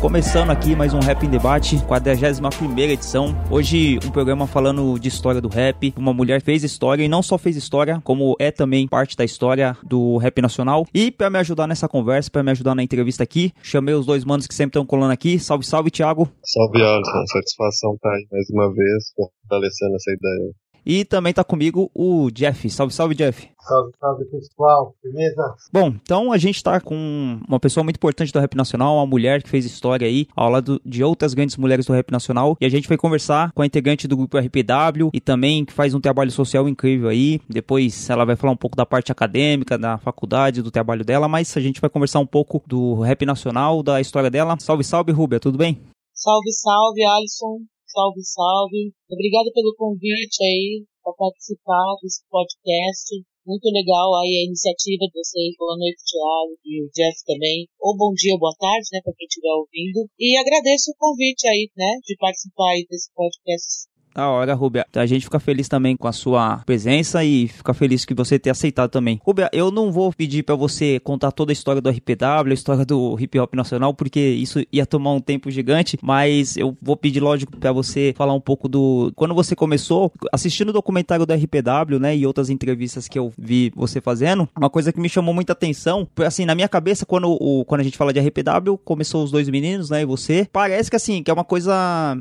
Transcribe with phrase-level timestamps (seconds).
[0.00, 3.36] Começando aqui mais um Rap em Debate, 41 edição.
[3.50, 5.92] Hoje um programa falando de história do rap.
[5.94, 9.76] Uma mulher fez história e não só fez história, como é também parte da história
[9.82, 10.86] do rap nacional.
[10.94, 14.24] E para me ajudar nessa conversa, para me ajudar na entrevista aqui, chamei os dois
[14.24, 15.38] manos que sempre estão colando aqui.
[15.38, 16.26] Salve, salve, Thiago.
[16.42, 17.26] Salve, Alisson.
[17.26, 20.54] Satisfação tá aí mais uma vez, fortalecendo essa ideia.
[20.84, 22.68] E também tá comigo o Jeff.
[22.70, 23.48] Salve, salve, Jeff.
[23.60, 25.54] Salve, salve pessoal, firmeza?
[25.72, 29.42] Bom, então a gente tá com uma pessoa muito importante do rap nacional, uma mulher
[29.42, 32.56] que fez história aí, ao lado de outras grandes mulheres do rap nacional.
[32.60, 35.94] E a gente foi conversar com a integrante do grupo RPW e também que faz
[35.94, 37.40] um trabalho social incrível aí.
[37.48, 41.56] Depois ela vai falar um pouco da parte acadêmica, da faculdade, do trabalho dela, mas
[41.56, 44.56] a gente vai conversar um pouco do rap nacional, da história dela.
[44.58, 45.80] Salve, salve, Rúbia, tudo bem?
[46.14, 47.60] Salve, salve, Alisson.
[47.90, 48.94] Salve, salve.
[49.10, 53.18] Obrigada pelo convite aí para participar desse podcast.
[53.44, 55.56] Muito legal aí a iniciativa de vocês.
[55.58, 57.66] Boa noite, Thiago e o Jeff também.
[57.80, 60.06] Ou bom dia ou boa tarde, né, para quem estiver ouvindo.
[60.20, 63.90] E agradeço o convite aí, né, de participar aí desse podcast.
[64.14, 64.86] Da hora, Rubia.
[64.94, 68.52] A gente fica feliz também com a sua presença e fica feliz que você tenha
[68.52, 69.20] aceitado também.
[69.24, 72.84] Rubia, eu não vou pedir para você contar toda a história do RPW, a história
[72.84, 77.20] do hip hop nacional, porque isso ia tomar um tempo gigante, mas eu vou pedir,
[77.20, 79.12] lógico, para você falar um pouco do.
[79.14, 83.72] Quando você começou, assistindo o documentário do RPW, né, e outras entrevistas que eu vi
[83.74, 87.30] você fazendo, uma coisa que me chamou muita atenção, foi assim, na minha cabeça, quando,
[87.30, 90.90] o, quando a gente fala de RPW, começou os dois meninos, né, e você, parece
[90.90, 91.72] que assim, que é uma coisa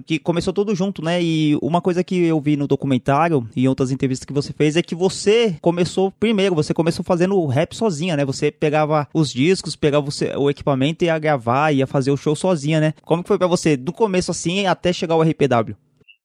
[0.06, 3.68] que começou tudo junto, né, e uma coisa que eu vi no documentário e em
[3.68, 8.16] outras entrevistas que você fez é que você começou primeiro, você começou fazendo rap sozinha,
[8.16, 8.26] né?
[8.26, 10.08] Você pegava os discos, pegava
[10.38, 12.94] o equipamento e ia gravar, ia fazer o show sozinha, né?
[13.04, 15.76] Como que foi para você do começo assim até chegar ao RPW?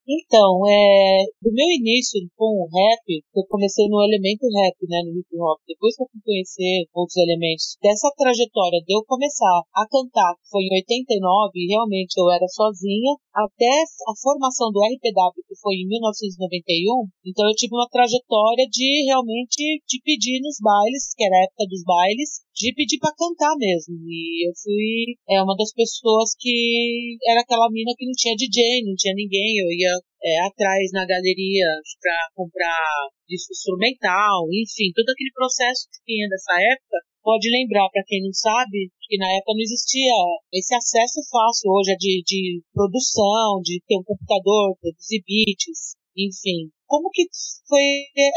[0.05, 5.17] Então, é, do meu início com o rap, eu comecei no elemento rap, né, no
[5.17, 5.57] hip hop.
[5.67, 10.49] Depois que eu fui conhecer outros elementos dessa trajetória de eu começar a cantar, que
[10.53, 13.73] foi em 89, e realmente eu era sozinha, até
[14.07, 17.09] a formação do RPW, que foi em 1991.
[17.25, 21.65] Então eu tive uma trajetória de realmente de pedir nos bailes, que era a época
[21.67, 23.99] dos bailes, de pedir para cantar mesmo.
[24.07, 28.85] E eu fui é, uma das pessoas que era aquela mina que não tinha DJ,
[28.87, 29.59] não tinha ninguém.
[29.59, 31.67] Eu ia é, atrás na galeria
[32.01, 36.99] para comprar disco instrumental, enfim, todo aquele processo que tinha dessa época.
[37.25, 40.13] Pode lembrar, para quem não sabe, que na época não existia
[40.53, 46.69] esse acesso fácil hoje é de, de produção, de ter um computador, produzir beats, enfim.
[46.87, 47.25] Como que
[47.67, 47.83] foi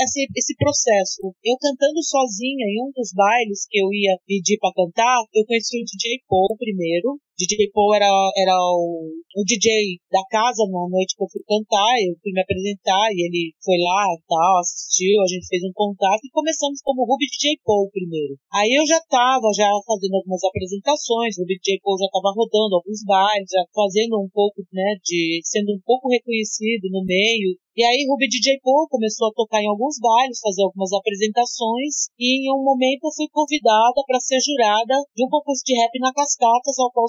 [0.01, 1.35] esse, esse processo?
[1.44, 5.78] Eu cantando sozinha em um dos bailes que eu ia pedir para cantar, eu conheci
[5.78, 7.19] o DJ Paul primeiro.
[7.38, 11.94] DJ Paul era, era o, o DJ da casa na noite que eu fui cantar,
[12.02, 15.74] eu fui me apresentar e ele foi lá e tal, assistiu, a gente fez um
[15.78, 18.42] contato e começamos como Ruby DJ Paul primeiro.
[18.50, 23.06] Aí eu já tava já fazendo algumas apresentações, Ruby DJ Paul já tava rodando alguns
[23.06, 27.53] bailes, já fazendo um pouco, né, de sendo um pouco reconhecido no meio.
[27.78, 32.42] E aí Ruby DJ Paul começou a tocar em alguns bailes, fazer algumas apresentações e
[32.42, 36.09] em um momento eu fui convidada para ser jurada de um concurso de rap na
[36.12, 37.06] Cascatas, ao qual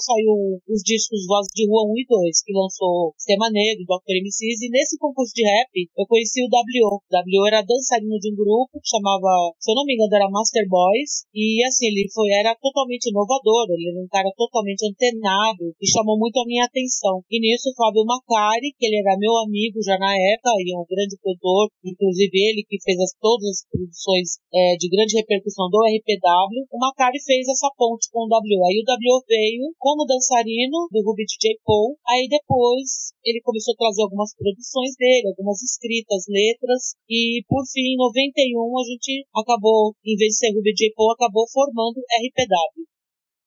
[0.68, 4.18] os discos Voz de Rua 1 e 2, que lançou Sistema Negro, Dr.
[4.24, 6.62] MCs, e nesse concurso de rap eu conheci o W.
[6.88, 10.30] O W era dançarino de um grupo que chamava, se eu não me engano, era
[10.30, 15.74] Master Boys, e assim, ele foi, era totalmente inovador, ele era um cara totalmente antenado
[15.76, 17.22] e chamou muito a minha atenção.
[17.30, 21.16] E nisso Fábio Macari, que ele era meu amigo já na época, e um grande
[21.20, 26.66] produtor, inclusive ele que fez as, todas as produções é, de grande repercussão do RPW,
[26.72, 28.64] o Macari fez essa ponte com o W.
[28.64, 33.80] Aí o W veio como dançarino do Ruby DJ Paul, aí depois ele começou a
[33.84, 39.92] trazer algumas produções dele, algumas escritas, letras, e por fim, em 91, a gente acabou,
[40.00, 42.97] em vez de ser Ruby DJ Paul, acabou formando RPW.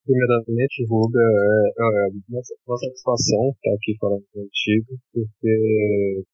[0.06, 1.84] Primeiramente, Ruga, é, é
[2.30, 5.54] uma, uma satisfação estar aqui falando contigo, porque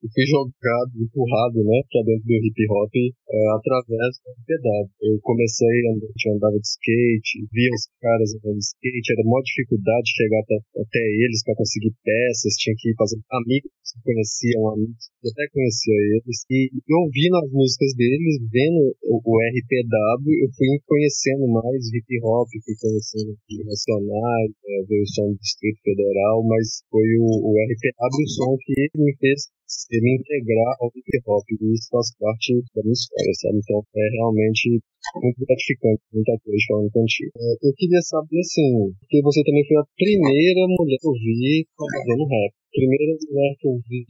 [0.03, 4.87] eu fui jogado, empurrado, né, pra dentro do hip hop é, através do PW.
[5.03, 10.15] Eu comecei, eu andava de skate, via os caras andando de skate, era uma dificuldade
[10.15, 15.11] chegar até, até eles para conseguir peças, tinha que ir fazer amigos que conheciam, amigos
[15.21, 20.49] que até conhecia eles, e, e ouvindo as músicas deles, vendo o, o RPW, eu
[20.55, 26.43] fui conhecendo mais hip hop, fui conhecendo Nacionais, é, veio o som do Distrito Federal,
[26.43, 29.49] mas foi o, o RPW o som que me fez
[29.91, 33.59] me integrar ao hip hop e isso faz parte da minha história, sabe?
[33.59, 34.79] Então é realmente
[35.19, 37.31] muito gratificante muita coisa falando contigo.
[37.35, 41.67] É, eu queria saber assim, porque você também foi a primeira mulher que eu vi
[41.75, 42.51] fazendo rap.
[42.71, 44.03] Primeira mulher que eu vi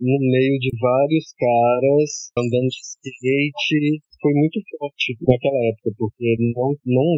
[0.00, 6.24] no meio de vários caras andando de skate, foi muito forte naquela época, porque
[6.56, 7.08] não, não,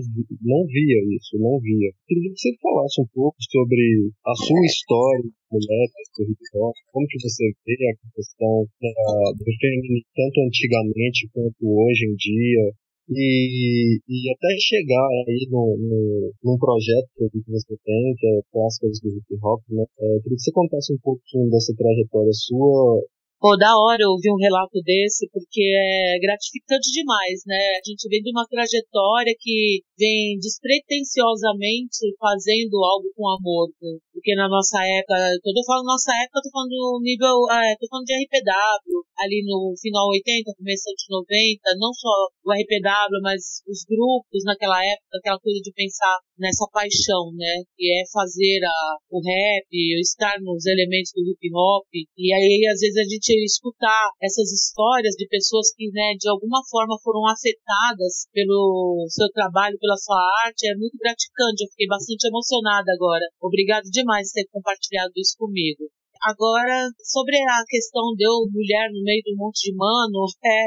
[0.43, 1.95] não via isso, não via.
[2.11, 5.87] Queria que você falasse um pouco sobre a sua história mulher
[6.27, 8.91] hip hop, como que você vê a questão da,
[9.39, 12.75] do feminino tanto antigamente quanto hoje em dia,
[13.09, 18.99] e, e até chegar aí no, no, num projeto que você tem, que é Clássicas
[19.01, 19.85] do Hip Hop, né?
[20.01, 23.01] É, queria que você contasse um pouquinho dessa trajetória sua
[23.37, 27.61] Pô, da hora ouvir um relato desse, porque é gratificante demais, né?
[27.77, 33.69] A gente vem de uma trajetória que vem despretensiosamente fazendo algo com amor.
[33.77, 34.01] Né?
[34.09, 37.77] Porque na nossa época, quando eu falo nossa época, eu tô falando do nível, é,
[37.77, 42.09] tô falando de RPW, ali no final 80, começo de 90, não só
[42.41, 47.65] o RPW, mas os grupos naquela época, aquela coisa de pensar nessa paixão, né?
[47.77, 48.79] Que é fazer a,
[49.11, 49.69] o rap,
[50.01, 55.15] estar nos elementos do hip hop, e aí às vezes a gente escutar essas histórias
[55.15, 60.69] de pessoas que, né, de alguma forma foram afetadas pelo seu trabalho, pela sua arte,
[60.69, 61.65] é muito gratificante.
[61.65, 63.25] Eu fiquei bastante emocionada agora.
[63.41, 65.89] Obrigado demais por ter compartilhado isso comigo.
[66.27, 70.59] Agora, sobre a questão de eu, mulher, no meio de um monte de mano, é,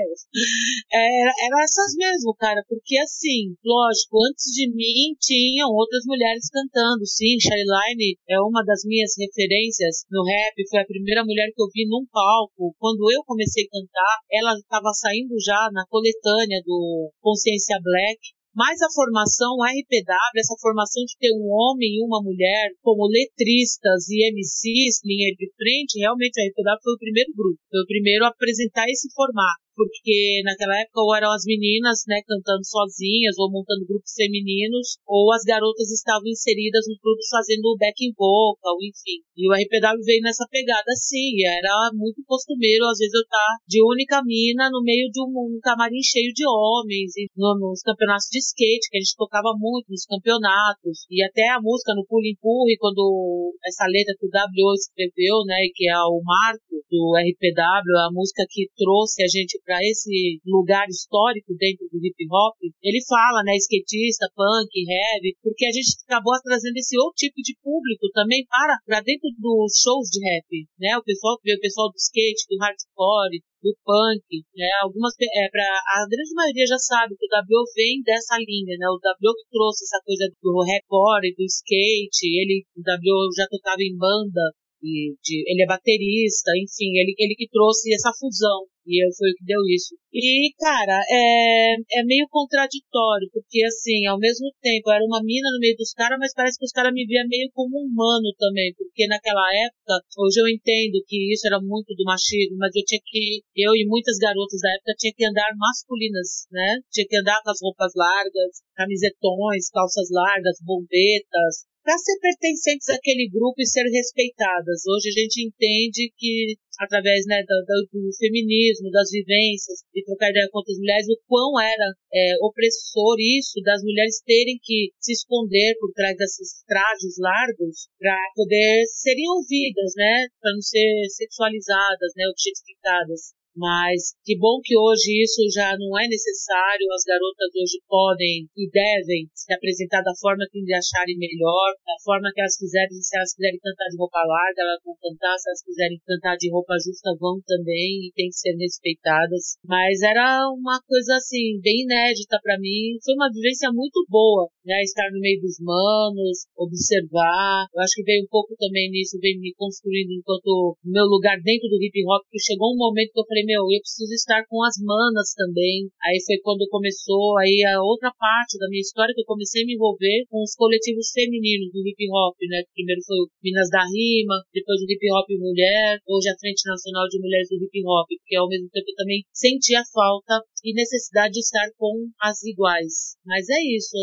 [0.88, 7.03] é, era essas mesmo, cara, porque assim, lógico, antes de mim tinham outras mulheres cantando,
[7.06, 11.67] sim, Shyline é uma das minhas referências no rap, foi a primeira mulher que eu
[11.75, 17.11] vi num palco, quando eu comecei a cantar, ela estava saindo já na coletânea do
[17.19, 22.75] Consciência Black, mas a formação, RPW, essa formação de ter um homem e uma mulher
[22.83, 27.79] como letristas e MCs, linha de frente, realmente a RPW foi o primeiro grupo, foi
[27.79, 32.66] o primeiro a apresentar esse formato porque naquela época ou eram as meninas, né, cantando
[32.68, 38.76] sozinhas ou montando grupos femininos, ou as garotas estavam inseridas nos grupos fazendo backing vocal,
[38.84, 39.24] enfim.
[39.40, 43.58] E o RPW veio nessa pegada assim, era muito costumeiro, às vezes eu estar tá
[43.64, 47.80] de única mina no meio de um, um camarim cheio de homens, e no, nos
[47.80, 52.06] campeonatos de skate, que a gente tocava muito nos campeonatos, e até a música no
[52.06, 57.16] Pull Empurre, quando essa letra que o W escreveu, né, que é o marco do
[57.16, 62.57] RPW, a música que trouxe a gente para esse lugar histórico dentro do hip hop,
[62.81, 67.54] ele fala, né, skatista, punk, heavy, porque a gente acabou trazendo esse outro tipo de
[67.62, 71.94] público também para, para dentro dos shows de rap, né, o pessoal que o pessoal
[71.94, 74.24] do skate, do hardcore, do punk,
[74.56, 74.69] né?
[74.81, 78.88] Algumas é para a grande maioria já sabe que o W vem dessa linha, né?
[78.88, 83.83] O W que trouxe essa coisa do e do skate, ele o W já tocava
[83.83, 89.06] em banda e de, ele é baterista, enfim, ele ele que trouxe essa fusão e
[89.06, 89.94] eu foi o que deu isso.
[90.09, 95.45] E, cara, é, é meio contraditório, porque, assim, ao mesmo tempo, eu era uma mina
[95.53, 98.74] no meio dos caras, mas parece que os caras me viam meio como humano também,
[98.74, 103.00] porque naquela época, hoje eu entendo que isso era muito do machismo, mas eu tinha
[103.06, 106.81] que, eu e muitas garotas da época, tinha que andar masculinas, né?
[106.89, 113.30] Tinha que andar com as roupas largas, camisetões, calças largas, bombetas, para ser pertencentes àquele
[113.30, 114.85] grupo e ser respeitadas.
[114.85, 120.48] Hoje a gente entende que através né, do, do, feminismo, das vivências, e trocar ideia
[120.50, 125.76] com outras mulheres, o quão era é, opressor isso das mulheres terem que se esconder
[125.80, 132.24] por trás desses trajes largos para poder serem ouvidas, né, para não ser sexualizadas, né,
[132.31, 133.36] objetificadas.
[133.59, 138.63] Mas que bom que hoje isso já não é necessário, as garotas hoje podem e
[138.71, 143.11] devem se apresentar da forma que eles acharem melhor, da forma que elas quiserem, se
[143.19, 146.80] elas quiserem cantar de roupa larga, elas vão cantar, se elas quiserem cantar de roupa
[146.80, 149.59] justa, vão também e tem que ser respeitadas.
[149.68, 154.78] Mas era uma coisa assim, bem inédita para mim, foi uma vivência muito boa, né?
[154.85, 157.66] Estar no meio dos manos, observar.
[157.73, 161.66] Eu acho que veio um pouco também nisso, veio me construindo enquanto meu lugar dentro
[161.66, 164.61] do hip hop, que chegou um momento que eu falei, meu, eu preciso estar com
[164.61, 165.90] as manas também.
[166.06, 169.66] Aí foi quando começou aí a outra parte da minha história que eu comecei a
[169.66, 172.61] me envolver com os coletivos femininos do hip hop, né?
[172.78, 177.07] Primeiro foi o Minas da Rima, depois o hip hop mulher, hoje a Frente Nacional
[177.07, 180.73] de Mulheres do Hip Hop, porque ao mesmo tempo eu também senti a falta e
[180.73, 183.16] necessidade de estar com as iguais.
[183.26, 183.97] Mas é isso,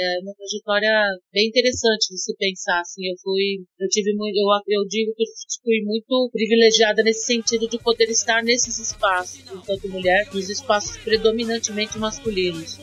[0.00, 0.90] é uma trajetória
[1.32, 5.22] bem interessante de se pensar, assim, eu fui, eu tive muito, eu, eu digo que
[5.22, 5.26] eu
[5.62, 11.98] fui muito privilegiada nesse sentido de poder estar nesses espaços, enquanto mulher, nos espaços predominantemente
[11.98, 12.78] masculinos.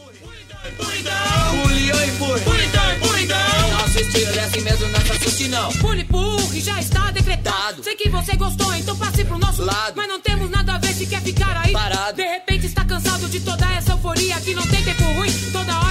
[4.00, 5.72] Estilo é assim mesmo, não assuste não.
[5.74, 6.08] Pule
[6.52, 7.84] que já está decretado.
[7.84, 9.94] Sei que você gostou, então passe pro nosso lado.
[9.96, 12.16] Mas não temos nada a ver se quer ficar aí parado.
[12.16, 15.32] De repente está cansado de toda essa euforia que não tem tempo ruim.
[15.52, 15.87] Toda hora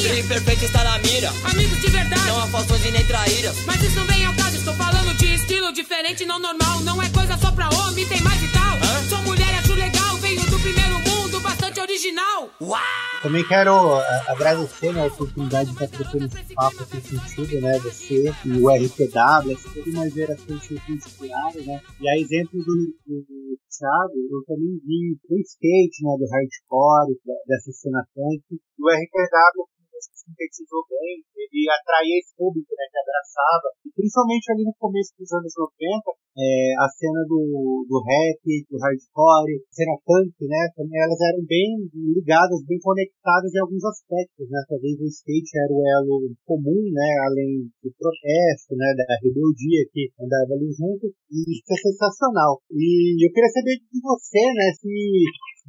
[0.00, 0.24] grupos nessa linha.
[0.24, 1.30] O perfeito está na mira.
[1.44, 3.64] Amigos de verdade, não há falsões e nem traíras.
[3.66, 6.80] Mas isso não vem ao caso, estou falando de estilo diferente, não normal.
[6.80, 8.76] Não é coisa só pra homem, tem mais e tal.
[8.76, 9.08] Hã?
[9.08, 12.50] Sou mulher, acho legal, venho do primeiro mundo, bastante original.
[12.60, 12.80] Uau!
[13.22, 17.78] Também quero é, agradecer né, a oportunidade de estar trocando esse papo aqui sentido, né?
[17.80, 21.82] Você e o RPW, essa toda uma geração de circunciário, né?
[22.00, 26.16] E a exemplo do, do, do Thiago, eu também vi o skate, né?
[26.16, 27.14] Do hardcore,
[27.46, 28.40] dessa cena punk.
[28.78, 29.79] O RPW
[30.30, 35.30] sintetizou bem, ele atraía esse público né, que abraçava, e principalmente ali no começo dos
[35.34, 37.42] anos 90, é, a cena do,
[37.90, 43.60] do rap, do hardcore, cena punk, né, também elas eram bem ligadas, bem conectadas em
[43.60, 48.94] alguns aspectos, né, talvez o skate era o elo comum, né, além do protesto, né,
[48.94, 52.62] da rebeldia que andava ali junto, e isso é sensacional.
[52.70, 54.88] E eu queria saber de você, né, se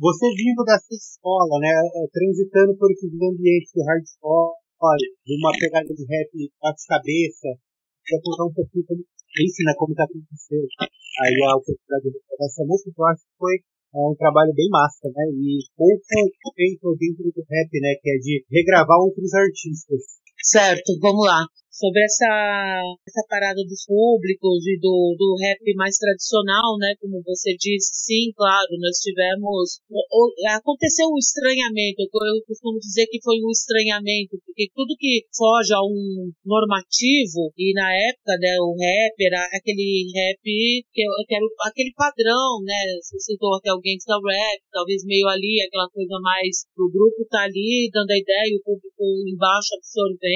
[0.02, 1.70] você vindo dessa escola, né,
[2.10, 4.58] transitando por esses ambientes do hardcore,
[5.22, 7.54] de uma pegada de rap bate-cabeça,
[8.02, 10.66] quer contar um pouquinho como isso, né, como que aconteceu
[11.22, 13.56] aí a oportunidade dessa música, eu acho que foi
[13.92, 15.28] é um trabalho bem massa, né?
[15.36, 16.00] E pouco
[16.56, 17.92] feito dentro do rap, né?
[18.00, 20.24] Que é de regravar outros artistas.
[20.44, 21.46] Certo, vamos lá
[21.82, 22.30] sobre essa,
[23.08, 26.94] essa parada dos públicos e do, do rap mais tradicional, né?
[27.02, 29.82] Como você disse, sim, claro, nós tivemos.
[30.54, 35.82] Aconteceu um estranhamento, eu costumo dizer que foi um estranhamento, porque tudo que foge a
[35.82, 41.92] um normativo, e na época, né, o rap era aquele rap que, que era aquele
[41.98, 42.78] padrão, né?
[43.02, 46.68] Você citou até alguém que está rap, talvez meio ali, aquela coisa mais.
[46.78, 50.31] O grupo tá ali dando a ideia e o público embaixo absorvendo,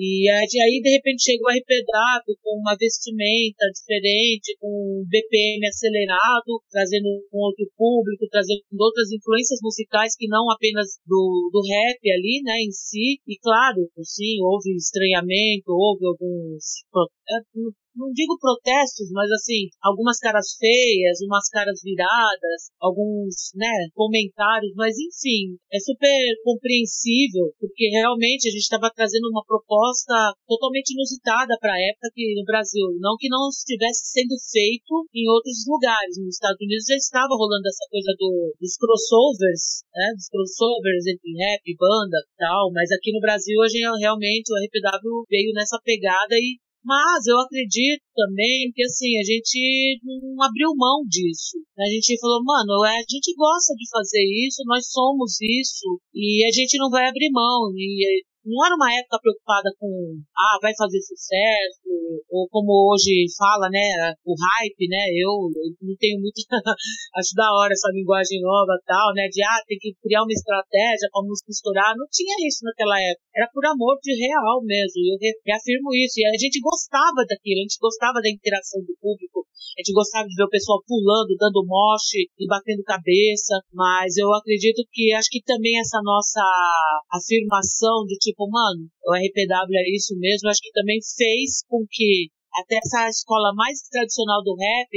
[0.00, 6.62] e aí, de repente, chega o RPW com uma vestimenta diferente, com um BPM acelerado,
[6.70, 12.42] trazendo um outro público, trazendo outras influências musicais que não apenas do, do rap ali,
[12.44, 13.18] né, em si.
[13.26, 16.86] E claro, sim, houve estranhamento, houve alguns
[17.98, 24.94] não digo protestos, mas assim, algumas caras feias, umas caras viradas, alguns, né, comentários, mas
[24.94, 26.14] enfim, é super
[26.44, 30.14] compreensível, porque realmente a gente estava trazendo uma proposta
[30.46, 35.26] totalmente inusitada para a época aqui no Brasil, não que não estivesse sendo feito em
[35.28, 36.16] outros lugares.
[36.22, 41.34] Nos Estados Unidos já estava rolando essa coisa do, dos crossovers, né, dos crossovers entre
[41.34, 46.34] rap, banda tal, mas aqui no Brasil a gente realmente o RPW veio nessa pegada
[46.34, 51.58] e mas eu acredito também que assim, a gente não abriu mão disso.
[51.78, 56.52] A gente falou, mano, a gente gosta de fazer isso, nós somos isso, e a
[56.52, 57.70] gente não vai abrir mão.
[57.76, 59.92] E não era uma época preocupada com,
[60.32, 61.84] ah, vai fazer sucesso,
[62.32, 63.84] ou como hoje fala, né,
[64.24, 66.40] o hype, né, eu, eu não tenho muito,
[67.20, 71.12] acho da hora essa linguagem nova tal, né, de, ah, tem que criar uma estratégia
[71.12, 75.16] para música estourar, não tinha isso naquela época, era por amor de real mesmo, eu
[75.46, 79.78] reafirmo isso, e a gente gostava daquilo, a gente gostava da interação do público, a
[79.78, 84.82] gente gostava de ver o pessoal pulando, dando moche e batendo cabeça, mas eu acredito
[84.90, 86.42] que acho que também essa nossa
[87.14, 92.34] afirmação de tipo, mano, o RPW é isso mesmo, acho que também fez com que
[92.54, 94.90] até essa escola mais tradicional do rap,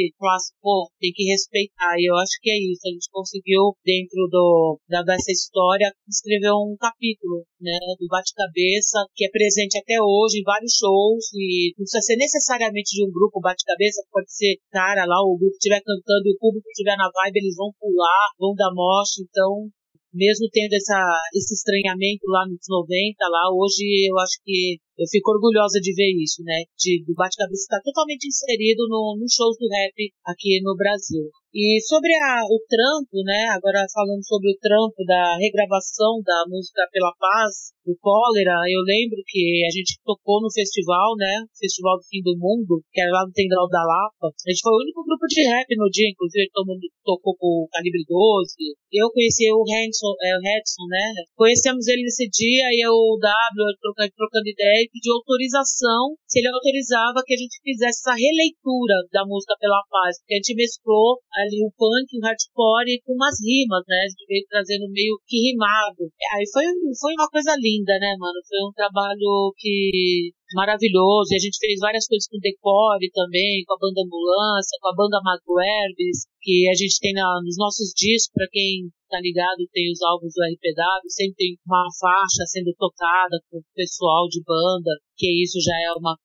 [0.61, 1.95] pô, tem que respeitar.
[1.97, 2.87] E eu acho que é isso.
[2.87, 9.25] A gente conseguiu, dentro do, da, dessa história, escrever um capítulo, né, do bate-cabeça, que
[9.25, 13.39] é presente até hoje em vários shows, e não precisa ser necessariamente de um grupo
[13.39, 17.37] bate-cabeça, pode ser, cara, lá o grupo estiver cantando e o público estiver na vibe,
[17.37, 19.69] eles vão pular, vão dar morte, então
[20.13, 20.99] mesmo tendo essa,
[21.33, 26.11] esse estranhamento lá nos 90, lá, hoje eu acho que eu fico orgulhosa de ver
[26.21, 26.63] isso, né?
[26.77, 31.25] De, do Bate-Cabeça estar totalmente inserido no, nos shows do rap aqui no Brasil.
[31.53, 33.51] E sobre a, o trampo, né?
[33.51, 39.19] Agora falando sobre o trampo da regravação da música Pela Paz, do Cólera, eu lembro
[39.25, 41.43] que a gente tocou no festival, né?
[41.59, 44.31] Festival do Fim do Mundo, que era lá no Tendral da Lapa.
[44.31, 47.65] A gente foi o único grupo de rap no dia, inclusive todo mundo tocou com
[47.65, 48.55] o Calibre 12.
[48.93, 51.05] Eu conheci o Hanson, é, o né?
[51.35, 57.23] Conhecemos ele nesse dia e o W trocando, trocando ideia pediu autorização, se ele autorizava
[57.25, 61.59] que a gente fizesse essa releitura da música Pela Paz, porque a gente mesclou ali
[61.65, 63.97] o punk, o hardcore com umas rimas, né?
[64.05, 66.07] A gente veio trazendo meio que rimado.
[66.37, 66.65] Aí foi,
[66.99, 68.39] foi uma coisa linda, né, mano?
[68.47, 71.31] Foi um trabalho que maravilhoso.
[71.31, 74.95] E a gente fez várias coisas com decore também, com a banda Ambulância, com a
[74.95, 79.67] banda Mago Herbes, que a gente tem na, nos nossos discos, para quem tá ligado,
[79.71, 84.41] tem os álbuns do RPW, sempre tem uma faixa sendo tocada com o pessoal de
[84.43, 86.15] banda, que isso já é uma,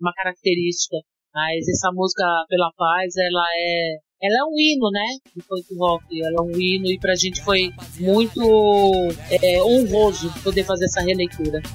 [0.00, 0.96] uma característica.
[1.32, 5.16] Mas essa música Pela Paz, ela é ela é um hino, né?
[5.34, 6.20] Do funk rock.
[6.20, 8.42] Ela é um hino e pra gente foi muito
[9.30, 11.60] é, honroso poder fazer essa releitura.
[11.60, 11.72] RPW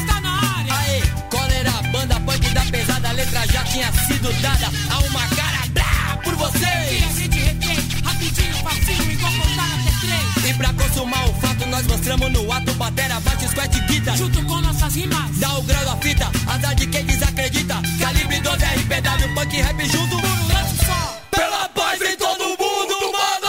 [0.00, 0.72] está na área.
[0.74, 5.66] Aê, cólera, banda punk da pesada, a letra já tinha sido dada a uma cara
[5.72, 6.62] brá por vocês.
[6.62, 10.36] E a gente retém, rapidinho, facinho, igual contar até três.
[10.50, 14.16] E pra consumar o nós mostramos no ato, batera, bate, squat, guita.
[14.16, 15.38] Junto com nossas rimas.
[15.38, 17.74] Dá o grau da fita, azar de quem desacredita.
[17.98, 20.16] Calibre 12, RPW, punk rap junto.
[20.16, 21.20] Por um lance só.
[21.30, 23.46] Pela paz em todo mundo, mano!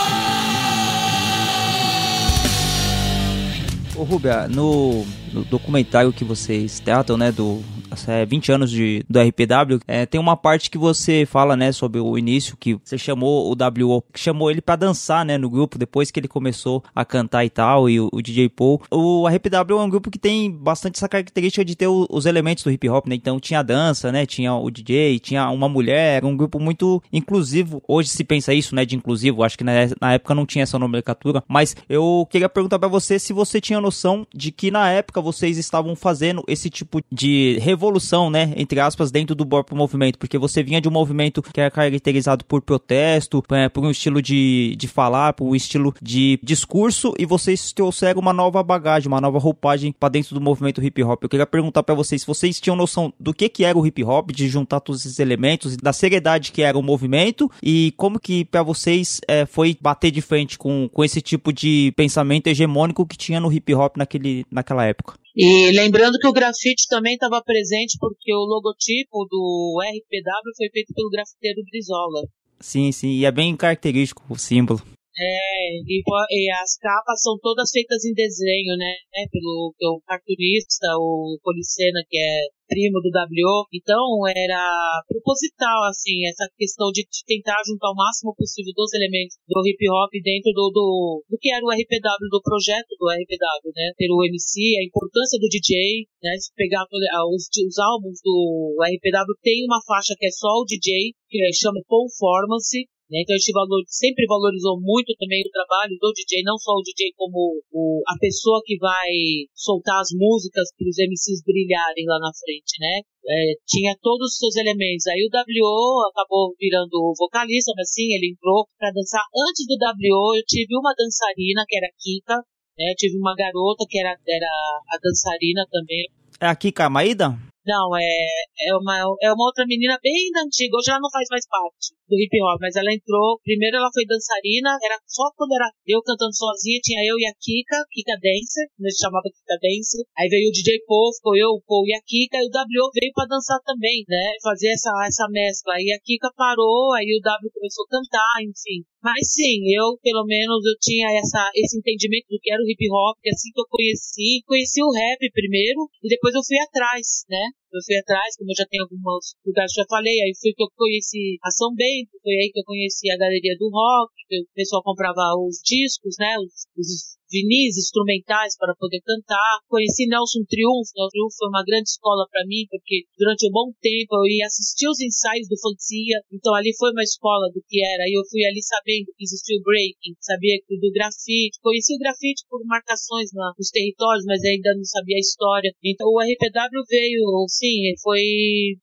[3.95, 7.63] Ô Rubia, no, no documentário que vocês tratam, né, do
[8.07, 11.99] é, 20 anos de, do RPW, é, tem uma parte que você fala, né, sobre
[11.99, 15.77] o início, que você chamou o WO, que chamou ele pra dançar, né, no grupo,
[15.77, 18.81] depois que ele começou a cantar e tal, e o, o DJ Paul.
[18.91, 22.71] O RPW é um grupo que tem bastante essa característica de ter os elementos do
[22.71, 26.59] hip hop, né, então tinha dança, né, tinha o DJ, tinha uma mulher, um grupo
[26.59, 27.81] muito inclusivo.
[27.87, 30.79] Hoje se pensa isso, né, de inclusivo, acho que na, na época não tinha essa
[30.79, 35.21] nomenclatura, mas eu queria perguntar pra você se você tinha noção de que na época
[35.21, 37.86] vocês estavam fazendo esse tipo de revolução,
[38.29, 41.71] né, entre aspas, dentro do próprio movimento, porque você vinha de um movimento que era
[41.71, 47.13] caracterizado por protesto, é, por um estilo de, de falar, por um estilo de discurso,
[47.17, 51.23] e vocês trouxeram uma nova bagagem, uma nova roupagem pra dentro do movimento hip hop.
[51.23, 54.03] Eu queria perguntar pra vocês se vocês tinham noção do que que era o hip
[54.03, 58.45] hop, de juntar todos esses elementos, da seriedade que era o movimento, e como que
[58.45, 63.17] pra vocês é, foi bater de frente com, com esse tipo de pensamento hegemônico que
[63.17, 65.15] tinha no hip hop naquele, naquela época.
[65.39, 70.91] E lembrando que o grafite também estava presente porque o logotipo do RPW foi feito
[70.95, 72.27] pelo grafiteiro Brizola.
[72.59, 74.81] Sim, sim, e é bem característico o símbolo.
[75.19, 78.93] É, e, e as capas são todas feitas em desenho, né?
[79.31, 83.65] Pelo, pelo cartunista, o Policena, que é primo do W.
[83.73, 84.61] Então era
[85.07, 90.11] proposital, assim, essa questão de tentar juntar o máximo possível dos elementos do hip hop
[90.21, 93.95] dentro do, do, do que era o RPW, do projeto do RPW, né?
[93.97, 96.37] Ter o MC, a importância do DJ, né?
[96.37, 100.65] Se pegar ah, os, os álbuns do RPW, tem uma faixa que é só o
[100.67, 103.23] DJ, que chama Performance, né?
[103.23, 106.83] Então a gente valor, sempre valorizou muito também o trabalho do DJ, não só o
[106.83, 112.19] DJ como o, a pessoa que vai soltar as músicas para os MCs brilharem lá
[112.19, 113.07] na frente, né?
[113.27, 115.07] É, tinha todos os seus elementos.
[115.07, 119.23] Aí o WO acabou virando vocalista, mas sim, ele entrou para dançar.
[119.47, 122.35] Antes do WO, eu tive uma dançarina, que era a Kika,
[122.75, 122.91] né?
[122.91, 124.51] Eu tive uma garota que era, era
[124.91, 126.11] a dançarina também.
[126.39, 127.39] É aqui, Camaída?
[127.65, 128.27] Não, é,
[128.67, 130.77] é, uma, é uma outra menina bem da antiga.
[130.77, 133.39] Hoje ela não faz mais parte do hip hop, mas ela entrou.
[133.43, 137.33] Primeiro ela foi dançarina, era só quando era eu cantando sozinha, tinha eu e a
[137.35, 140.03] Kika, Kika Dancer, gente chamava Kika Dancer.
[140.17, 142.91] Aí veio o DJ Paul, ficou eu, o Paul e a Kika, e o W
[142.95, 144.39] veio pra dançar também, né?
[144.41, 145.75] Fazer essa, essa mescla.
[145.75, 148.87] Aí a Kika parou, aí o W começou a cantar, enfim.
[149.03, 152.83] Mas sim, eu, pelo menos, eu tinha essa, esse entendimento do que era o hip
[152.91, 157.23] hop, que assim que eu conheci, conheci o rap primeiro, e depois eu fui atrás,
[157.29, 157.43] né?
[157.73, 160.63] Eu fui atrás, como eu já tenho alguns lugares que já falei, aí fui que
[160.63, 164.39] eu conheci a São Bento, foi aí que eu conheci a Galeria do Rock, que
[164.39, 166.31] o pessoal comprava os discos, né?
[166.39, 169.59] Os, os vinis instrumentais para poder cantar.
[169.67, 170.91] Conheci Nelson Triunfo.
[170.95, 174.45] Nelson Triunfo foi uma grande escola para mim, porque durante um bom tempo eu ia
[174.47, 178.07] assistir os ensaios do Fantasia, então ali foi uma escola do que era.
[178.07, 181.59] E eu fui ali sabendo que existia o breaking, sabia que do grafite.
[181.61, 185.71] Conheci o grafite por marcações na, nos territórios, mas ainda não sabia a história.
[185.83, 188.23] Então o RPW veio, sim, foi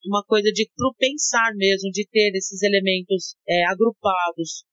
[0.07, 4.65] uma coisa de pro pensar mesmo, de ter esses elementos é, agrupados.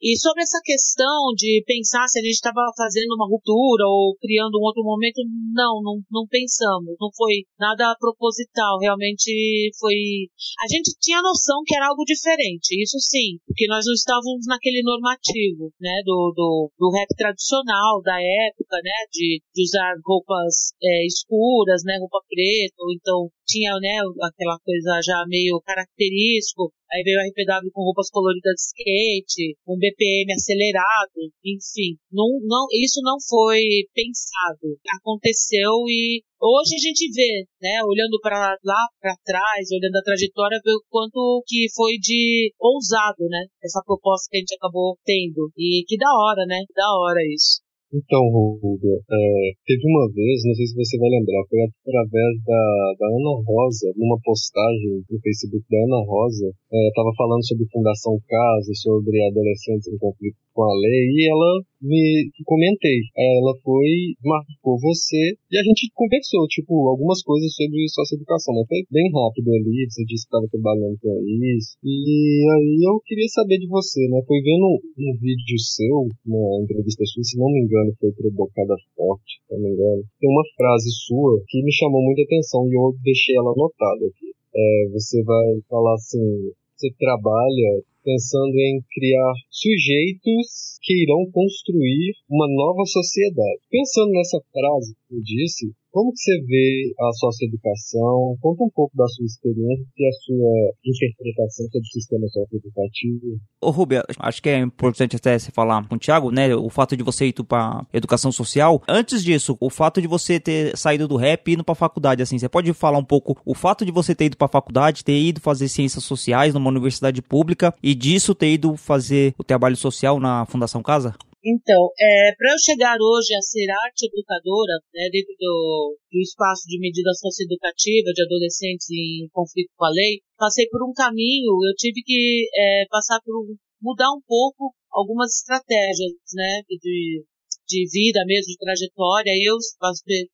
[0.00, 4.54] E sobre essa questão de pensar se a gente estava fazendo uma ruptura ou criando
[4.54, 5.18] um outro momento,
[5.52, 6.94] não, não, não pensamos.
[7.00, 8.78] Não foi nada proposital.
[8.78, 10.30] Realmente foi.
[10.62, 14.82] A gente tinha noção que era algo diferente, isso sim, porque nós não estávamos naquele
[14.82, 21.06] normativo, né, do, do, do rap tradicional da época, né, de, de usar roupas é,
[21.06, 27.20] escuras, né, roupa preta, ou então tinha, né, aquela coisa já meio característico Aí veio
[27.20, 32.00] a RPW com roupas coloridas de skate, um BPM acelerado, enfim.
[32.10, 33.60] Não, não, isso não foi
[33.92, 34.80] pensado.
[34.96, 40.60] Aconteceu e hoje a gente vê, né, olhando para lá para trás, olhando a trajetória,
[40.64, 45.52] vê o quanto que foi de ousado, né, essa proposta que a gente acabou tendo.
[45.58, 46.64] E que da hora, né?
[46.74, 47.60] Da hora isso.
[47.88, 52.94] Então, Ruga, é, teve uma vez, não sei se você vai lembrar, foi através da,
[53.00, 58.20] da Ana Rosa, numa postagem no Facebook da Ana Rosa, estava é, falando sobre Fundação
[58.28, 62.98] Casa, sobre adolescentes em conflito com a lei, e ela me comentei.
[63.14, 68.66] Ela foi, marcou você, e a gente conversou, tipo, algumas coisas sobre socioeducação, né?
[68.66, 73.30] Foi bem rápido ali, você disse que estava trabalhando com isso, e aí eu queria
[73.30, 74.18] saber de você, né?
[74.26, 74.66] Foi vendo
[74.98, 79.54] um vídeo seu, uma entrevista sua, se não me engano, foi pro Bocada Forte, se
[79.54, 80.02] não me engano.
[80.18, 84.34] Tem uma frase sua que me chamou muita atenção e eu deixei ela anotada aqui.
[84.50, 92.48] É, você vai falar assim, você trabalha pensando em criar sujeitos que irão construir uma
[92.48, 93.60] nova sociedade.
[93.70, 98.36] Pensando nessa frase que eu disse, como que você vê a socioeducação?
[98.40, 103.40] Conta um pouco da sua experiência e a sua interpretação sobre o sistema socioeducativo.
[103.60, 106.54] Ô Rubia, acho que é importante até você falar com o Thiago, né?
[106.54, 108.82] O fato de você ir para educação social.
[108.88, 112.38] Antes disso, o fato de você ter saído do rap e indo para faculdade, assim,
[112.38, 115.40] você pode falar um pouco o fato de você ter ido para faculdade, ter ido
[115.40, 120.44] fazer ciências sociais numa universidade pública e disso ter ido fazer o trabalho social na
[120.46, 121.14] Fundação Casa?
[121.44, 126.66] Então, é, para eu chegar hoje a ser arte educadora, né, dentro do, do espaço
[126.66, 131.74] de medida socioeducativa de adolescentes em conflito com a lei, passei por um caminho, eu
[131.76, 133.46] tive que é, passar por
[133.80, 137.24] mudar um pouco algumas estratégias, né, de,
[137.68, 139.32] de vida mesmo, de trajetória.
[139.44, 139.56] Eu,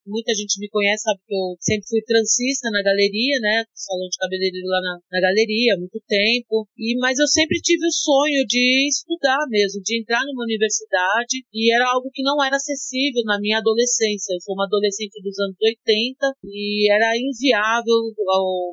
[0.06, 3.64] muita gente me conhece, sabe que eu sempre fui transista na galeria, né?
[3.74, 6.66] Salão de cabeleireiro lá na, na galeria, há muito tempo.
[6.78, 11.42] E, mas eu sempre tive o sonho de estudar mesmo, de entrar numa universidade.
[11.52, 14.32] E era algo que não era acessível na minha adolescência.
[14.32, 17.98] Eu sou uma adolescente dos anos 80 e era inviável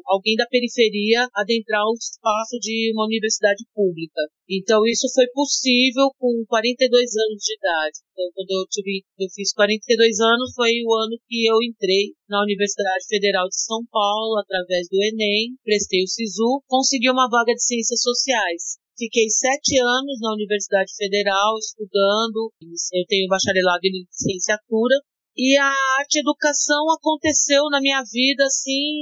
[0.05, 4.21] alguém da periferia adentrar o espaço de uma universidade pública.
[4.49, 7.97] Então isso foi possível com 42 anos de idade.
[8.11, 12.43] Então quando eu tive, eu fiz 42 anos, foi o ano que eu entrei na
[12.43, 17.63] Universidade Federal de São Paulo através do Enem, prestei o SISU, consegui uma vaga de
[17.63, 18.75] Ciências Sociais.
[18.97, 22.51] Fiquei sete anos na Universidade Federal estudando.
[22.93, 24.95] Eu tenho bacharelado em licenciatura
[25.35, 29.01] e a arte educação aconteceu na minha vida, assim,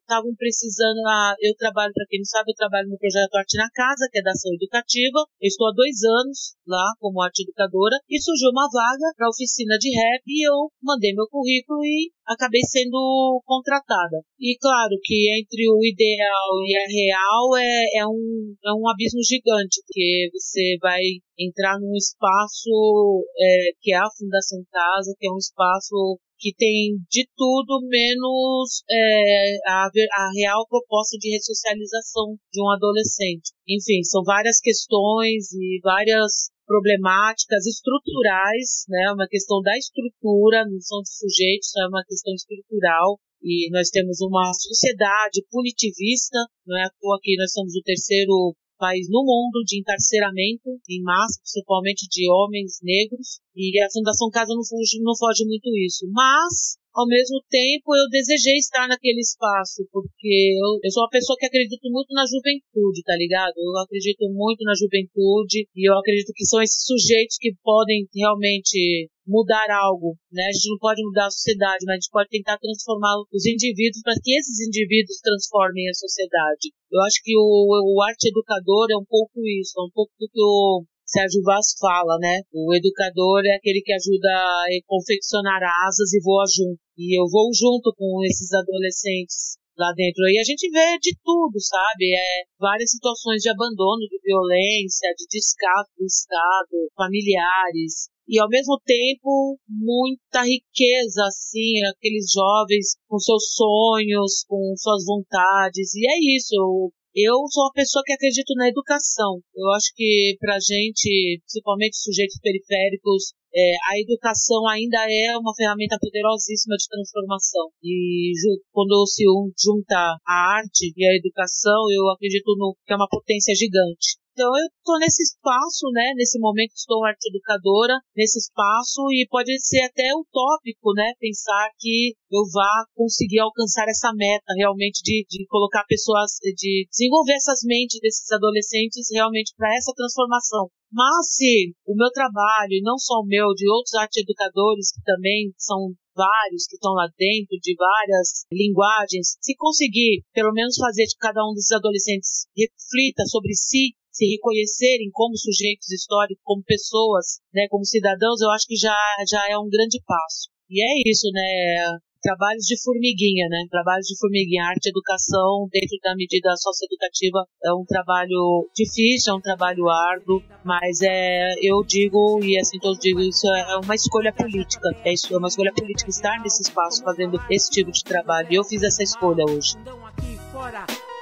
[0.00, 3.56] estavam é, precisando, a, eu trabalho, para quem não sabe, eu trabalho no projeto Arte
[3.58, 7.42] na Casa, que é da ação educativa, eu estou há dois anos lá como arte
[7.42, 12.10] educadora, e surgiu uma vaga para oficina de rap, e eu mandei meu currículo e
[12.26, 14.22] acabei sendo contratada.
[14.38, 19.22] E claro que entre o ideal e a real é, é, um, é um abismo
[19.22, 21.00] gigante, porque você vai
[21.38, 26.98] entrar num espaço é, que é a Fundação Casa, que é um espaço que tem
[27.10, 33.52] de tudo menos é, a, a, real proposta de ressocialização de um adolescente.
[33.66, 39.12] Enfim, são várias questões e várias problemáticas estruturais, né?
[39.12, 43.18] Uma questão da estrutura, não são de sujeitos, é uma questão estrutural.
[43.42, 48.56] E nós temos uma sociedade punitivista, não é à toa que nós somos o terceiro
[48.78, 54.54] país no mundo de encarceramento em massa, principalmente de homens negros, e a Fundação Casa
[54.54, 56.06] não foge, não foge muito isso.
[56.10, 61.36] Mas ao mesmo tempo eu desejei estar naquele espaço, porque eu, eu sou uma pessoa
[61.38, 63.54] que acredito muito na juventude, tá ligado?
[63.58, 69.10] Eu acredito muito na juventude e eu acredito que são esses sujeitos que podem realmente
[69.26, 70.46] mudar algo, né?
[70.46, 74.02] A gente não pode mudar a sociedade, mas a gente pode tentar transformar os indivíduos
[74.02, 76.70] para que esses indivíduos transformem a sociedade.
[76.92, 80.28] Eu acho que o, o arte educador é um pouco isso, é um pouco do
[80.30, 82.40] que o Sérgio Vaz fala, né?
[82.52, 86.80] O educador é aquele que ajuda a confeccionar asas e voa junto.
[86.96, 90.24] E eu vou junto com esses adolescentes lá dentro.
[90.30, 92.14] E a gente vê de tudo, sabe?
[92.14, 98.08] É várias situações de abandono, de violência, de descaso do Estado, familiares.
[98.26, 105.94] E ao mesmo tempo, muita riqueza, assim, aqueles jovens com seus sonhos, com suas vontades.
[105.94, 106.90] E é isso.
[107.14, 109.38] Eu sou uma pessoa que acredito na educação.
[109.54, 115.96] Eu acho que pra gente, principalmente sujeitos periféricos, é, a educação ainda é uma ferramenta
[116.00, 117.70] poderosíssima de transformação.
[117.84, 118.32] E
[118.72, 119.22] quando se
[119.62, 119.94] junta
[120.26, 124.18] a arte e a educação, eu acredito no, que é uma potência gigante.
[124.34, 126.10] Então eu estou nesse espaço, né?
[126.18, 131.14] Nesse momento estou arte educadora nesse espaço e pode ser até utópico, né?
[131.20, 137.34] Pensar que eu vá conseguir alcançar essa meta realmente de, de colocar pessoas, de desenvolver
[137.34, 140.66] essas mentes desses adolescentes realmente para essa transformação.
[140.90, 145.02] Mas se o meu trabalho, e não só o meu, de outros arte educadores que
[145.04, 151.06] também são vários que estão lá dentro, de várias linguagens, se conseguir pelo menos fazer
[151.06, 157.42] que cada um desses adolescentes reflita sobre si se reconhecerem como sujeitos históricos, como pessoas,
[157.52, 158.96] né, como cidadãos, eu acho que já,
[159.28, 160.54] já é um grande passo.
[160.70, 161.98] E é isso, né?
[162.22, 163.66] Trabalhos de formiguinha, né?
[163.70, 164.64] Trabalhos de formiguinha.
[164.64, 170.42] Arte e educação, dentro da medida socioeducativa, é um trabalho difícil, é um trabalho árduo,
[170.64, 174.88] mas é, eu digo, e assim todos digam, isso é uma escolha política.
[175.04, 178.48] É isso, é uma escolha política estar nesse espaço fazendo esse tipo de trabalho.
[178.50, 179.74] E eu fiz essa escolha hoje.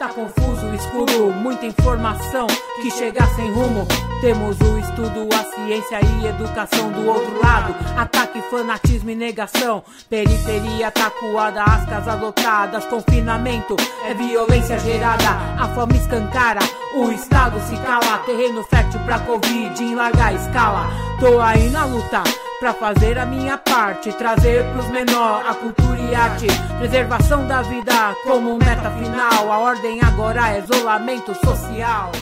[0.03, 2.49] Tá confuso, escuro, muita informação
[2.83, 3.87] que chega sem rumo.
[4.21, 7.73] Temos o estudo, a ciência e educação do outro lado.
[7.97, 9.85] Ataque, fanatismo e negação.
[10.11, 12.85] Periferia tacuada, as casas lotadas.
[12.87, 15.31] Confinamento é violência gerada.
[15.57, 16.59] A fome escancara,
[16.97, 18.19] o estado se cala.
[18.27, 20.91] Terreno fértil pra Covid em larga escala.
[21.21, 22.25] Tô aí na luta
[22.63, 26.47] pra fazer a minha parte, trazer pros menor a cultura e arte,
[26.79, 29.51] preservação da vida como meta final.
[29.51, 32.13] A ordem agora é isolamento social.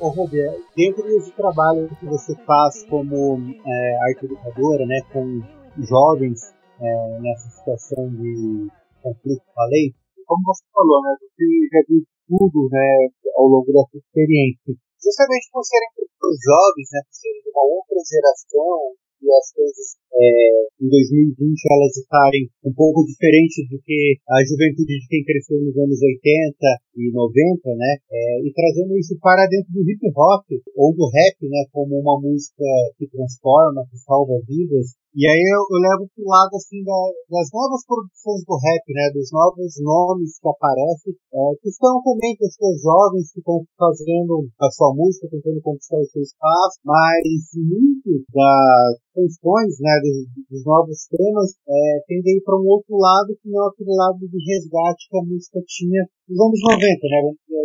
[0.00, 5.42] Ô, Roberto, dentro desse trabalho que você faz como é, arte educadora, né, com
[5.84, 6.40] jovens
[6.80, 8.66] é, nessa situação de
[9.02, 9.92] conflito com a lei,
[10.24, 14.72] como você falou, né, você já viu tudo né, ao longo da sua experiência.
[14.96, 20.84] Justamente por serem jovens, né, por serem de uma outra geração, e as coisas é,
[20.84, 21.40] em 2020
[21.72, 26.54] elas estarem um pouco diferentes do que a juventude de quem cresceu nos anos 80
[26.96, 27.92] e 90, né?
[28.12, 31.64] É, e trazendo isso para dentro do hip hop ou do rap, né?
[31.72, 32.64] Como uma música
[32.98, 34.94] que transforma, que salva vidas.
[35.14, 36.98] E aí eu, eu levo pro lado assim da,
[37.30, 42.34] das novas produções do rap, né, dos novos nomes que aparecem, é, que são também
[42.34, 47.22] pessoas jovens que estão fazendo a sua música, tentando conquistar o seu espaço, mas
[47.54, 50.18] muito das questões, né, dos,
[50.50, 54.38] dos novos temas é, tendem para um outro lado que não é aquele lado de
[54.42, 57.18] resgate que a música tinha nos anos 90, né,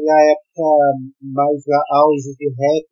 [0.05, 0.69] a época
[1.33, 1.65] mais
[1.97, 2.89] auge do rap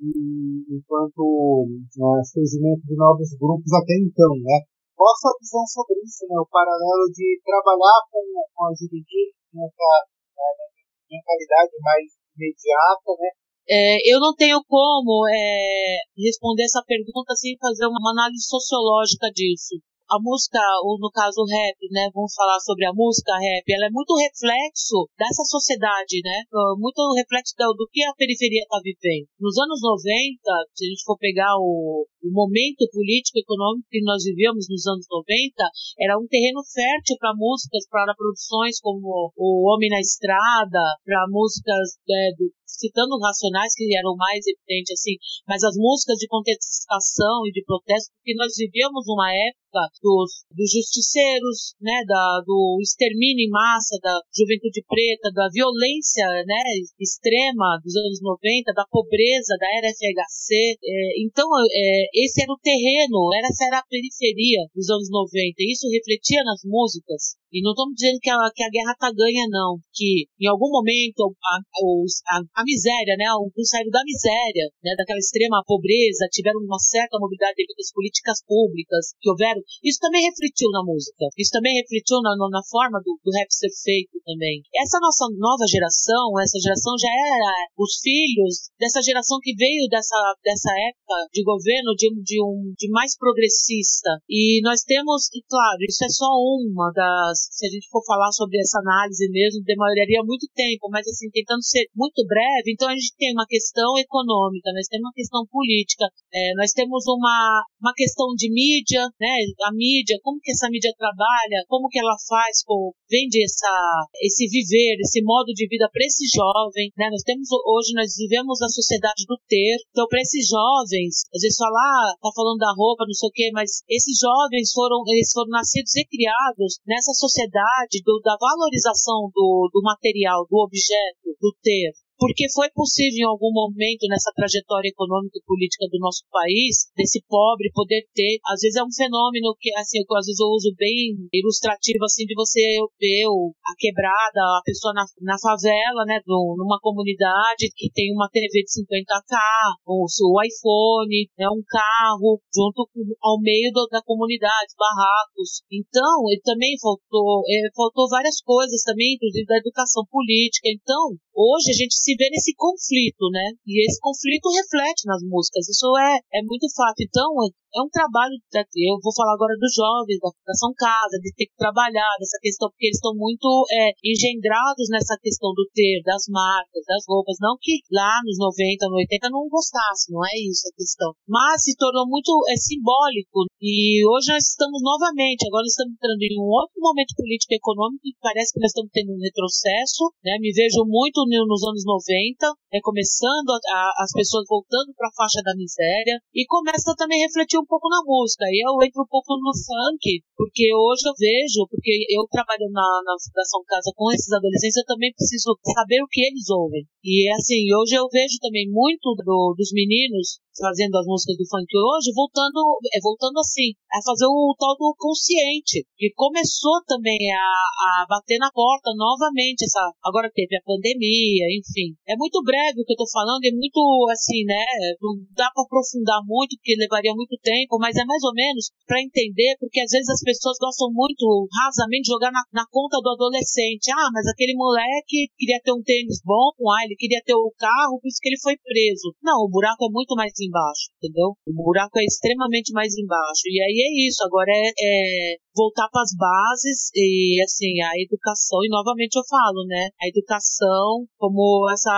[0.00, 4.64] enquanto uh, surgimento de novos grupos até então, né?
[4.96, 6.36] Qual a sua visão sobre isso, né?
[6.40, 9.88] O paralelo de trabalhar com, com a juventude nessa
[10.36, 10.64] uh,
[11.10, 13.30] mentalidade mais imediata, né?
[13.70, 19.78] É, eu não tenho como é, responder essa pergunta sem fazer uma análise sociológica disso
[20.10, 22.10] a música, ou no caso o rap, né?
[22.12, 26.42] Vamos falar sobre a música rap, ela é muito reflexo dessa sociedade, né?
[26.50, 29.30] Ah, muito reflexo do que a periferia está vivendo.
[29.38, 30.42] Nos anos 90,
[30.74, 34.86] se a gente for pegar o, o momento político e econômico que nós vivíamos nos
[34.86, 35.54] anos 90,
[36.00, 41.96] era um terreno fértil para músicas, para produções como O Homem na Estrada, para músicas
[42.08, 47.52] é, do, citando Racionais, que eram mais evidentes, assim, mas as músicas de contestação e
[47.52, 49.60] de protesto, porque nós vivíamos uma época
[50.02, 56.62] dos, dos justiceiros, né, da, do extermínio em massa da juventude preta, da violência, né,
[56.98, 60.78] extrema dos anos 90, da pobreza, da era FHC.
[60.82, 65.54] É, então, é, esse era o terreno, essa era a periferia dos anos 90.
[65.58, 67.39] E isso refletia nas músicas.
[67.52, 69.78] E não estamos dizendo que a, que a guerra está ganha, não.
[69.92, 75.18] Que em algum momento a, a, a miséria, né, alguns saíram da miséria, né, daquela
[75.18, 79.60] extrema pobreza, tiveram uma certa mobilidade devido às políticas públicas que houveram.
[79.82, 81.26] Isso também refletiu na música.
[81.36, 84.62] Isso também refletiu na, na forma do, do rap ser feito também.
[84.74, 90.18] Essa nossa nova geração, essa geração já era os filhos dessa geração que veio dessa,
[90.44, 94.10] dessa época de governo de, de um de mais progressista.
[94.28, 98.30] E nós temos, e claro, isso é só uma das se a gente for falar
[98.32, 102.94] sobre essa análise mesmo, demoraria muito tempo, mas assim, tentando ser muito breve, então a
[102.94, 107.94] gente tem uma questão econômica, nós temos uma questão política, é, nós temos uma, uma
[107.96, 112.62] questão de mídia, né, a mídia, como que essa mídia trabalha, como que ela faz,
[112.64, 113.72] com, vende essa,
[114.20, 118.60] esse viver, esse modo de vida para esse jovem, né, nós temos, hoje nós vivemos
[118.60, 123.04] a sociedade do ter, então para esses jovens, às vezes falar, tá falando da roupa,
[123.06, 127.29] não sei o quê, mas esses jovens foram, eles foram nascidos e criados nessa sociedade
[127.30, 133.32] sociedade do, da valorização do, do material, do objeto, do ter, porque foi possível em
[133.32, 138.60] algum momento nessa trajetória econômica e política do nosso país, desse pobre poder ter, às
[138.60, 142.36] vezes é um fenômeno que, assim, eu, às vezes eu uso bem ilustrativo, assim, de
[142.36, 142.60] você
[143.00, 148.68] ver a quebrada, a pessoa na, na favela, né, numa comunidade que tem uma TV
[148.68, 149.40] de 50K,
[149.88, 155.64] o, o iPhone, né, um carro, junto com, ao meio do, da comunidade, barracos.
[155.72, 160.68] Então, ele também faltou, é, faltou várias coisas também, inclusive da educação política.
[160.68, 163.54] Então, hoje a gente se se vê nesse conflito, né?
[163.66, 165.68] E esse conflito reflete nas músicas.
[165.68, 166.98] Isso é, é muito fato.
[166.98, 167.30] Então,
[167.70, 171.54] é um trabalho, eu vou falar agora dos jovens, da Fundação Casa, de ter que
[171.54, 176.82] trabalhar nessa questão, porque eles estão muito é, engendrados nessa questão do ter, das marcas,
[176.82, 177.38] das roupas.
[177.38, 181.14] Não que lá nos 90, no 80 não gostasse, não é isso a questão.
[181.30, 183.46] Mas se tornou muito é, simbólico.
[183.62, 188.02] E hoje nós estamos novamente, agora estamos entrando em um outro momento político e econômico
[188.02, 190.42] que parece que nós estamos tendo um retrocesso, né?
[190.42, 195.16] Me vejo muito nos anos 90, é, começando a, a, as pessoas voltando para a
[195.16, 198.44] faixa da miséria e começa também a refletir um pouco na música.
[198.48, 203.14] Eu entro um pouco no funk, porque hoje eu vejo, porque eu trabalho na, na
[203.20, 206.88] Fundação Casa com esses adolescentes, eu também preciso saber o que eles ouvem.
[207.02, 211.70] E assim, hoje eu vejo também muito do, dos meninos fazendo as músicas do funk
[211.72, 212.60] hoje, voltando,
[212.92, 218.36] é, voltando assim, a fazer o tal do consciente, que começou também a, a bater
[218.36, 221.96] na porta novamente, essa, agora teve a pandemia, enfim.
[222.04, 223.80] É muito breve o que eu tô falando, é muito
[224.12, 224.62] assim, né,
[225.00, 229.00] não dá para aprofundar muito, porque levaria muito tempo, mas é mais ou menos para
[229.00, 231.24] entender, porque às vezes as pessoas gostam muito
[231.64, 233.88] rasamente jogar na, na conta do adolescente.
[233.90, 238.02] Ah, mas aquele moleque queria ter um tênis bom, ah, ele queria ter o carro,
[238.02, 239.14] por isso que ele foi preso.
[239.22, 241.38] Não, o buraco é muito mais embaixo, entendeu?
[241.46, 243.46] O buraco é extremamente mais embaixo.
[243.46, 248.58] E aí é isso, agora é, é voltar para as bases e, assim, a educação,
[248.66, 249.88] e novamente eu falo, né?
[250.02, 251.94] A educação como essa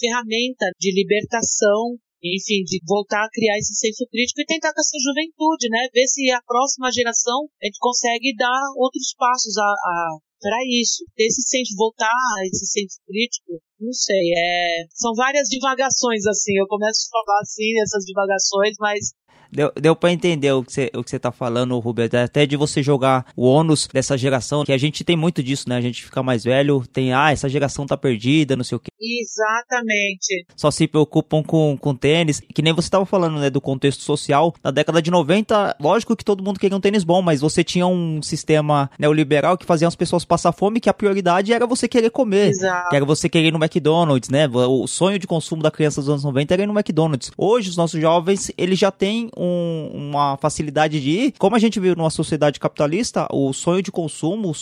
[0.00, 4.98] ferramenta de libertação enfim, de voltar a criar esse senso crítico e tentar com essa
[4.98, 5.86] juventude, né?
[5.94, 11.04] Ver se a próxima geração a gente consegue dar outros passos a, a para isso.
[11.14, 16.58] Ter esse senso, voltar a esse senso crítico, não sei, é, são várias divagações, assim,
[16.58, 19.12] eu começo a falar assim, essas divagações, mas
[19.50, 22.12] Deu, deu pra entender o que você o que você tá falando, Rubens.
[22.14, 25.76] Até de você jogar o ônus dessa geração, que a gente tem muito disso, né?
[25.76, 28.90] A gente fica mais velho, tem, ah, essa geração tá perdida, não sei o quê.
[29.00, 30.46] Exatamente.
[30.56, 32.40] Só se preocupam com, com tênis.
[32.54, 34.54] Que nem você tava falando, né, do contexto social.
[34.62, 37.86] Na década de 90, lógico que todo mundo queria um tênis bom, mas você tinha
[37.86, 42.10] um sistema neoliberal que fazia as pessoas passar fome, que a prioridade era você querer
[42.10, 42.48] comer.
[42.48, 42.90] Exato.
[42.90, 44.48] Que era você querer ir no McDonald's, né?
[44.48, 47.30] O sonho de consumo da criança dos anos 90 era ir no McDonald's.
[47.36, 51.34] Hoje, os nossos jovens, eles já têm um, uma facilidade de ir.
[51.38, 54.52] Como a gente vive numa sociedade capitalista, o sonho de consumo,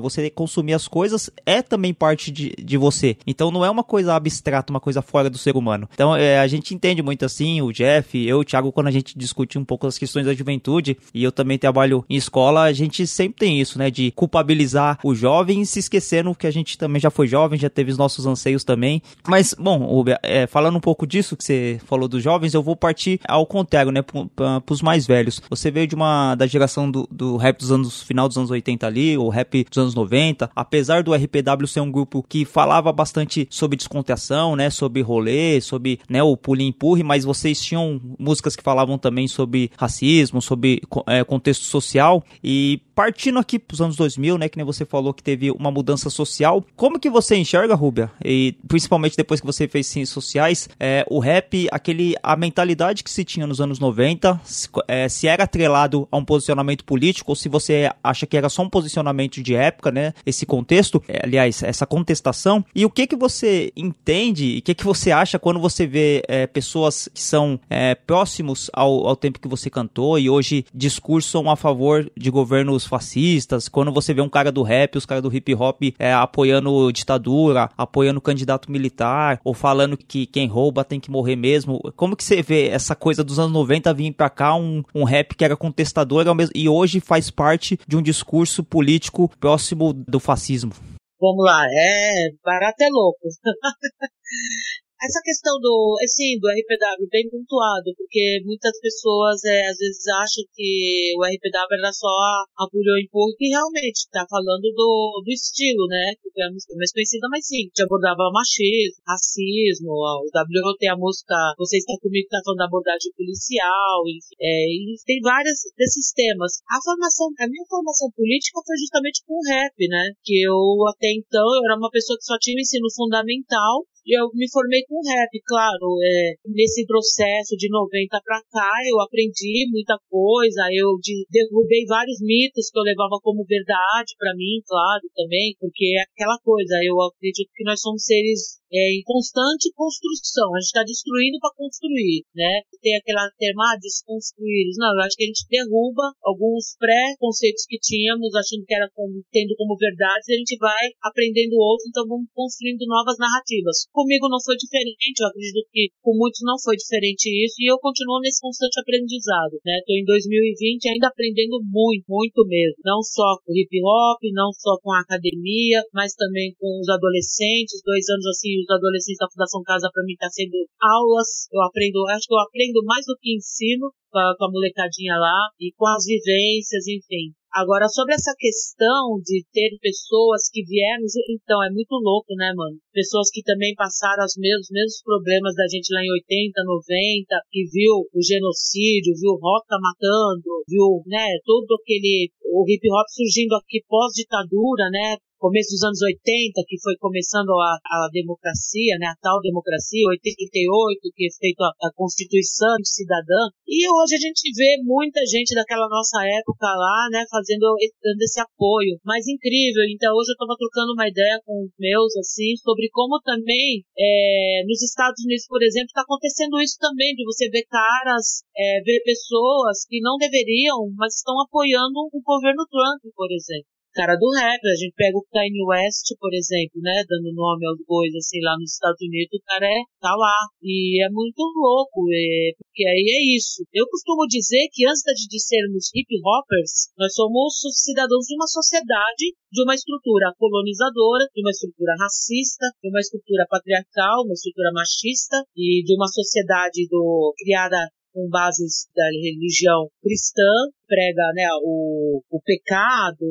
[0.00, 3.16] você consumir as coisas, é também parte de, de você.
[3.26, 5.88] Então não é uma coisa abstrata, uma coisa fora do ser humano.
[5.92, 9.16] Então é, a gente entende muito assim, o Jeff, eu, o Thiago, quando a gente
[9.16, 13.06] discute um pouco as questões da juventude, e eu também trabalho em escola, a gente
[13.06, 13.90] sempre tem isso, né?
[13.90, 17.90] De culpabilizar o jovem se esquecendo que a gente também já foi jovem, já teve
[17.90, 19.02] os nossos anseios também.
[19.26, 23.20] Mas, bom, é, falando um pouco disso que você falou dos jovens, eu vou partir
[23.26, 24.02] ao contrário, né?
[24.28, 25.40] Para os mais velhos.
[25.48, 28.86] Você veio de uma da geração do, do rap dos anos final dos anos 80
[28.86, 30.50] ali, o rap dos anos 90.
[30.54, 36.00] Apesar do RPW ser um grupo que falava bastante sobre descontração, né, sobre rolê, sobre,
[36.08, 41.24] né, o pulinho empurre, mas vocês tinham músicas que falavam também sobre racismo, sobre é,
[41.24, 45.22] contexto social e partindo aqui para os anos 2000, né, que nem você falou que
[45.22, 49.86] teve uma mudança social, como que você enxerga, Rubia, e principalmente depois que você fez
[49.86, 54.11] ciências sociais, é, o rap, aquele, a mentalidade que se tinha nos anos 90,
[54.44, 58.48] se, é, se era atrelado a um posicionamento político ou se você acha que era
[58.48, 63.06] só um posicionamento de época, né, esse contexto, é, aliás, essa contestação, e o que
[63.06, 67.22] que você entende e o que que você acha quando você vê é, pessoas que
[67.22, 72.30] são é, próximos ao, ao tempo que você cantou e hoje discursam a favor de
[72.30, 76.12] governos fascistas, quando você vê um cara do rap, os caras do hip hop é,
[76.12, 81.80] apoiando ditadura, apoiando candidato militar, ou falando que quem rouba tem que morrer mesmo.
[81.96, 85.34] Como que você vê essa coisa dos anos 90 vir pra cá, um, um rap
[85.34, 90.72] que era contestador e hoje faz parte de um discurso político próximo do fascismo?
[91.20, 93.18] Vamos lá, é barato é louco.
[95.02, 100.46] essa questão do, assim, do RPW bem pontuado, porque muitas pessoas é, às vezes acham
[100.54, 105.32] que o RPW era só a, a Pulho Empurro, que realmente tá falando do, do
[105.32, 106.14] estilo, né?
[106.22, 106.46] Que é
[106.78, 111.98] mais conhecida, mas sim, que abordava machismo, racismo, o WO tem a música Você Está
[111.98, 116.62] Comigo, tá falando da abordagem policial, enfim, é, e tem vários desses temas.
[116.70, 120.14] A formação, a minha formação política foi justamente com o rap, né?
[120.22, 120.56] Que eu
[120.94, 124.82] até então eu era uma pessoa que só tinha ensino fundamental e eu me formei
[124.88, 125.98] com rap, claro.
[126.02, 130.68] É, nesse processo de 90 para cá, eu aprendi muita coisa.
[130.72, 135.94] Eu de, derrubei vários mitos que eu levava como verdade para mim, claro, também, porque
[135.96, 136.78] é aquela coisa.
[136.82, 140.48] Eu acredito que nós somos seres é, em constante construção.
[140.56, 142.64] A gente está destruindo para construir, né?
[142.80, 144.72] Tem aquela terma ah, desconstruir.
[144.80, 149.20] Não, eu acho que a gente derruba alguns pré-conceitos que tínhamos, achando que era como,
[149.30, 153.84] tendo como verdades, e a gente vai aprendendo outros, então vamos construindo novas narrativas.
[153.92, 157.76] Comigo não foi diferente, eu acredito que com muitos não foi diferente isso, e eu
[157.78, 159.76] continuo nesse constante aprendizado, né?
[159.84, 162.80] Estou em 2020 ainda aprendendo muito, muito mesmo.
[162.84, 167.82] Não só com hip hop, não só com a academia, mas também com os adolescentes,
[167.84, 171.50] dois anos assim, os adolescentes da Fundação Casa para mim está sendo aulas.
[171.52, 175.16] Eu aprendo, acho que eu aprendo mais do que ensino com a, com a molecadinha
[175.18, 177.34] lá e com as vivências, enfim.
[177.52, 182.80] Agora, sobre essa questão de ter pessoas que vieram, então, é muito louco, né, mano?
[182.96, 187.68] Pessoas que também passaram os mesmos, mesmos problemas da gente lá em 80, 90, que
[187.68, 193.52] viu o genocídio, viu o Roca matando, viu, né, todo aquele, o hip hop surgindo
[193.60, 199.18] aqui pós-ditadura, né, começo dos anos 80, que foi começando a, a democracia, né, a
[199.18, 203.50] tal democracia, 88, que é feito a, a Constituição Cidadã.
[203.66, 208.38] E hoje a gente vê muita gente daquela nossa época lá, né, fazendo dando esse
[208.38, 209.02] apoio.
[209.02, 209.82] Mas incrível.
[209.90, 214.62] Então hoje eu estava trocando uma ideia com os meus, assim, sobre como também é,
[214.62, 219.02] nos Estados Unidos, por exemplo, está acontecendo isso também, de você ver caras, é, ver
[219.02, 224.60] pessoas que não deveriam, mas estão apoiando o governo Trump, por exemplo cara do rap.
[224.60, 227.04] A gente pega o Kanye West, por exemplo, né?
[227.08, 230.36] Dando nome aos bois, assim, lá nos Estados Unidos, o cara é, tá lá.
[230.62, 233.64] E é muito louco, é, porque aí é isso.
[233.72, 239.36] Eu costumo dizer que antes de sermos hip hoppers, nós somos cidadãos de uma sociedade,
[239.52, 245.44] de uma estrutura colonizadora, de uma estrutura racista, de uma estrutura patriarcal, uma estrutura machista
[245.56, 247.76] e de uma sociedade do, criada
[248.12, 250.52] com bases da religião cristã,
[250.86, 253.24] prega né, o, o pecado,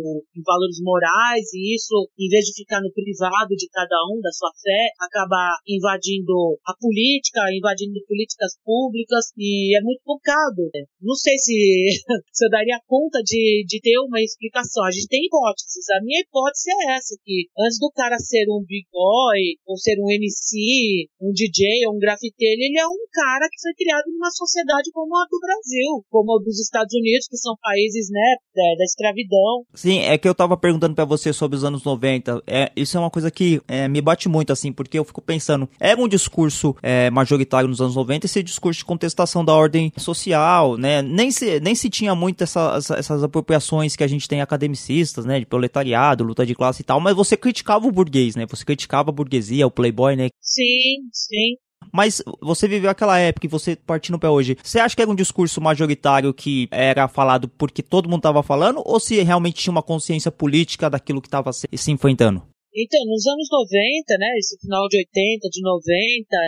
[0.46, 4.52] valores morais, e isso, em vez de ficar no privado de cada um da sua
[4.62, 10.70] fé, acaba invadindo a política, invadindo políticas públicas, e é muito complicado.
[10.74, 10.86] Né?
[11.02, 11.54] Não sei se,
[12.32, 14.84] se eu daria conta de, de ter uma explicação.
[14.84, 15.86] A gente tem hipóteses.
[15.98, 19.98] A minha hipótese é essa, que antes do cara ser um big boy, ou ser
[20.00, 24.32] um MC, um DJ, ou um grafiteiro, ele é um cara que foi criado numa
[24.32, 28.78] sociedade como a do Brasil, como a dos Estados Unidos, que são países, né, da,
[28.78, 29.66] da escravidão.
[29.74, 32.44] Sim, é que eu tava perguntando para você sobre os anos 90.
[32.46, 35.70] É, isso é uma coisa que é, me bate muito, assim, porque eu fico pensando,
[35.80, 40.78] era um discurso é, majoritário nos anos 90 esse discurso de contestação da ordem social,
[40.78, 41.02] né?
[41.02, 45.26] Nem se, nem se tinha muito essa, essa, essas apropriações que a gente tem academicistas,
[45.26, 45.40] né?
[45.40, 48.46] De proletariado, luta de classe e tal, mas você criticava o burguês, né?
[48.50, 50.30] Você criticava a burguesia, o playboy, né?
[50.40, 51.56] Sim, sim.
[51.92, 54.58] Mas você viveu aquela época e você partindo para hoje.
[54.64, 58.82] Você acha que era um discurso majoritário que era falado porque todo mundo estava falando
[58.86, 62.51] ou se realmente tinha uma consciência política daquilo que estava se, se enfrentando?
[62.72, 65.84] Então, nos anos 90, né, esse final de 80, de 90,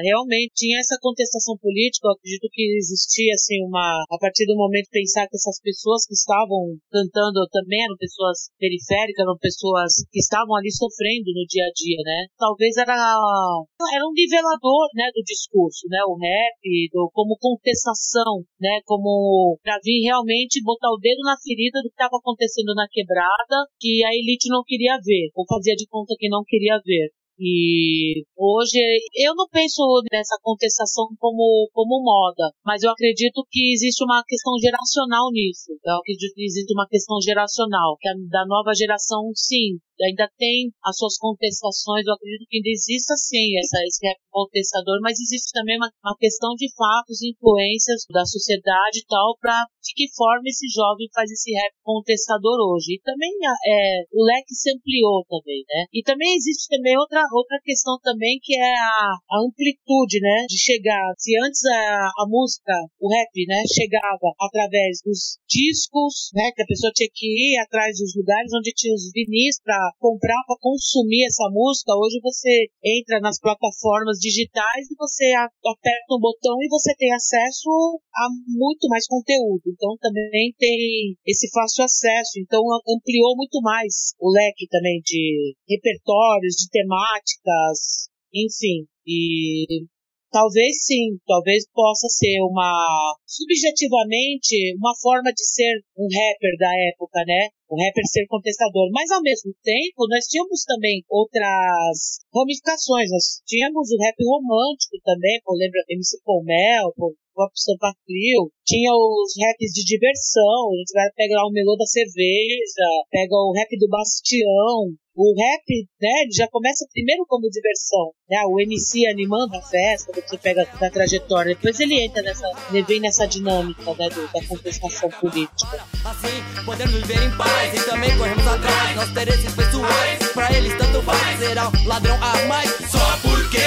[0.07, 2.07] realmente tinha essa contestação política.
[2.07, 4.07] Eu acredito que existia, assim, uma.
[4.07, 9.19] A partir do momento pensar que essas pessoas que estavam cantando também eram pessoas periféricas,
[9.19, 12.31] eram pessoas que estavam ali sofrendo no dia a dia, né?
[12.39, 12.95] Talvez era.
[12.95, 15.99] Era um nivelador, né, do discurso, né?
[16.07, 16.55] O rap,
[16.87, 18.79] do, como contestação, né?
[18.87, 23.67] Como pra vir realmente botar o dedo na ferida do que estava acontecendo na quebrada,
[23.75, 27.09] que a elite não queria ver, ou fazia de conta que não queria ver.
[27.39, 28.79] E hoje
[29.15, 34.53] eu não penso nessa contestação como, como moda, mas eu acredito que existe uma questão
[34.59, 35.71] geracional nisso.
[35.83, 40.71] Eu acredito que existe uma questão geracional, que a, da nova geração, sim, ainda tem
[40.83, 42.05] as suas contestações.
[42.05, 46.55] Eu acredito que ainda exista sim essa, esse contestador, mas existe também uma, uma questão
[46.55, 51.51] de fatos, influências da sociedade e tal, para de que forma esse jovem faz esse
[51.53, 52.95] rap contestador hoje.
[52.95, 55.85] E também é, o leque se ampliou também, né?
[55.93, 60.45] E também existe também outra, outra questão também que é a, a amplitude, né?
[60.47, 61.13] De chegar.
[61.17, 66.49] Se antes a, a música, o rap, né, chegava através dos discos, né?
[66.55, 70.41] Que a pessoa tinha que ir atrás dos lugares onde tinha os vinis para comprar,
[70.45, 76.55] para consumir essa música, hoje você entra nas plataformas digitais e você aperta um botão
[76.61, 77.69] e você tem acesso
[78.15, 79.61] a muito mais conteúdo.
[79.67, 82.39] Então também tem esse fácil acesso.
[82.39, 88.87] Então ampliou muito mais o leque também de repertórios, de temáticas, enfim.
[89.05, 89.85] E
[90.33, 92.73] Talvez sim, talvez possa ser uma,
[93.21, 97.53] subjetivamente, uma forma de ser um rapper da época, né?
[97.69, 98.89] O rapper ser contestador.
[98.91, 103.11] Mas ao mesmo tempo, nós tínhamos também outras ramificações.
[103.11, 108.91] Nós tínhamos o rap romântico também, por lembra MC Pomel, por Pop Sampa Crio, tinha
[108.93, 113.77] os raps de diversão, a gente vai pegar o melô da cerveja, pega o rap
[113.77, 119.61] do Bastião, o rap, né, já começa primeiro como diversão, né, o MC animando a
[119.61, 124.31] festa, você pega da trajetória, depois ele entra nessa, ele vem nessa dinâmica, né, do,
[124.31, 125.85] da contestação política.
[126.05, 131.01] Assim, podemos viver em paz e também corremos atrás, nossos interesses pessoais, pra eles tanto
[131.03, 133.59] faz, será um ladrão a mais, só porque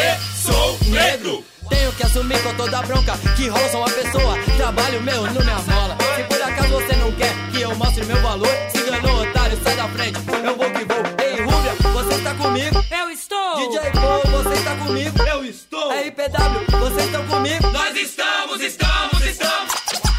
[0.42, 1.55] sou negro.
[1.68, 4.38] Tenho que assumir com toda a bronca que rola só uma pessoa.
[4.56, 5.96] Trabalho meu não me amola.
[6.16, 9.76] Se por acaso você não quer que eu mostre meu valor, se enganou, otário, sai
[9.76, 10.18] da frente.
[10.44, 11.16] Eu vou que vou.
[12.56, 12.76] comigo?
[12.90, 13.56] Eu estou.
[13.56, 15.22] DJ Paul, você está comigo?
[15.22, 15.90] Eu estou.
[15.90, 17.70] RPW, vocês estão comigo?
[17.70, 19.74] Nós estamos, estamos, estamos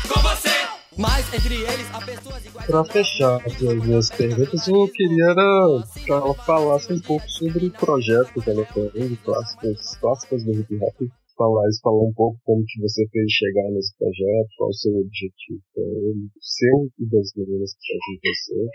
[0.08, 0.50] com você.
[0.98, 2.68] Mas entre eles há pessoas iguais.
[2.68, 7.72] Pra fechar as minhas perguntas, eu queria era que ela falasse um pouco sobre o
[7.72, 12.82] projeto que ela tem, clássicos, clássicos do hip hop falar, falar um pouco como que
[12.82, 17.94] você fez chegar nesse projeto, qual o seu objetivo ele, seu e das meninas que
[17.94, 18.68] com você.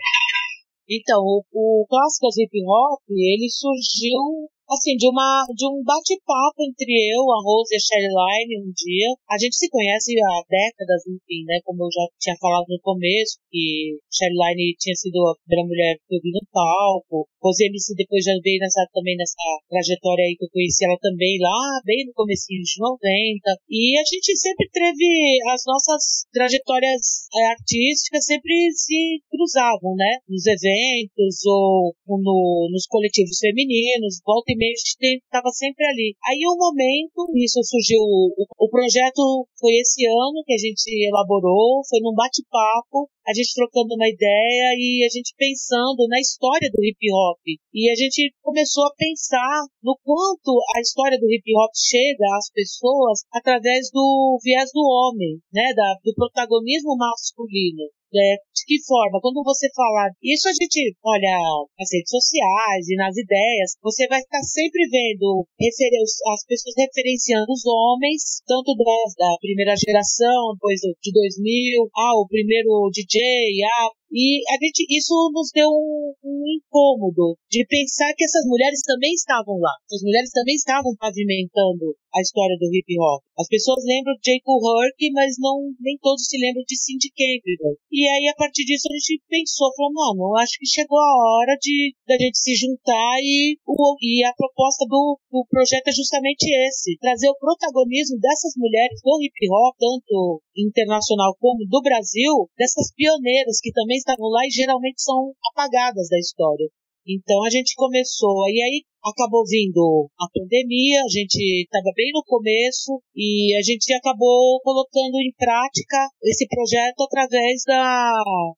[0.89, 6.91] Então, o, o Clássicas Hip Hop, ele surgiu assim, de uma de um bate-papo entre
[7.13, 9.09] eu, a Rose e a Sherline um dia.
[9.29, 11.59] A gente se conhece há décadas, enfim, né?
[11.63, 16.15] Como eu já tinha falado no começo, que Sherline tinha sido a primeira mulher que
[16.15, 17.27] eu vi no palco.
[17.43, 19.35] Rose MC depois já veio nessa, também nessa
[19.69, 23.59] trajetória aí que eu conheci ela também lá, bem no comecinho de 90.
[23.69, 30.19] E a gente sempre teve as nossas trajetórias é, artísticas sempre se cruzavam, né?
[30.27, 36.15] Nos eventos ou no, nos coletivos femininos, volta e gente estava sempre ali.
[36.27, 41.81] Aí um momento, isso surgiu, o, o projeto foi esse ano que a gente elaborou,
[41.89, 46.83] foi num bate-papo, a gente trocando uma ideia e a gente pensando na história do
[46.83, 47.39] hip hop.
[47.73, 52.51] E a gente começou a pensar no quanto a história do hip hop chega às
[52.51, 57.89] pessoas através do viés do homem, né, da, do protagonismo masculino.
[58.13, 59.17] É, de que forma?
[59.19, 61.33] Quando você falar, isso a gente olha
[61.73, 67.65] nas redes sociais e nas ideias, você vai estar sempre vendo as pessoas referenciando os
[67.65, 74.45] homens, tanto das, da primeira geração, depois de 2000, ah, o primeiro DJ, ah, e
[74.53, 79.57] a gente, isso nos deu um, um, incômodo de pensar que essas mulheres também estavam
[79.57, 79.73] lá.
[79.89, 83.25] As mulheres também estavam pavimentando a história do hip hop.
[83.33, 87.73] As pessoas lembram de Jacob Hurk, mas não, nem todos se lembram de Cindy Campbell.
[87.89, 91.57] E aí, a partir disso, a gente pensou, falou, mano, acho que chegou a hora
[91.57, 96.45] de da gente se juntar e, o, e a proposta do, do projeto é justamente
[96.45, 102.93] esse, trazer o protagonismo dessas mulheres do hip hop, tanto internacional como do Brasil, dessas
[102.93, 106.67] pioneiras que também estavam lá e geralmente são apagadas da história.
[107.07, 112.23] Então a gente começou, e aí acabou vindo a pandemia, a gente estava bem no
[112.23, 118.13] começo e a gente acabou colocando em prática esse projeto através da,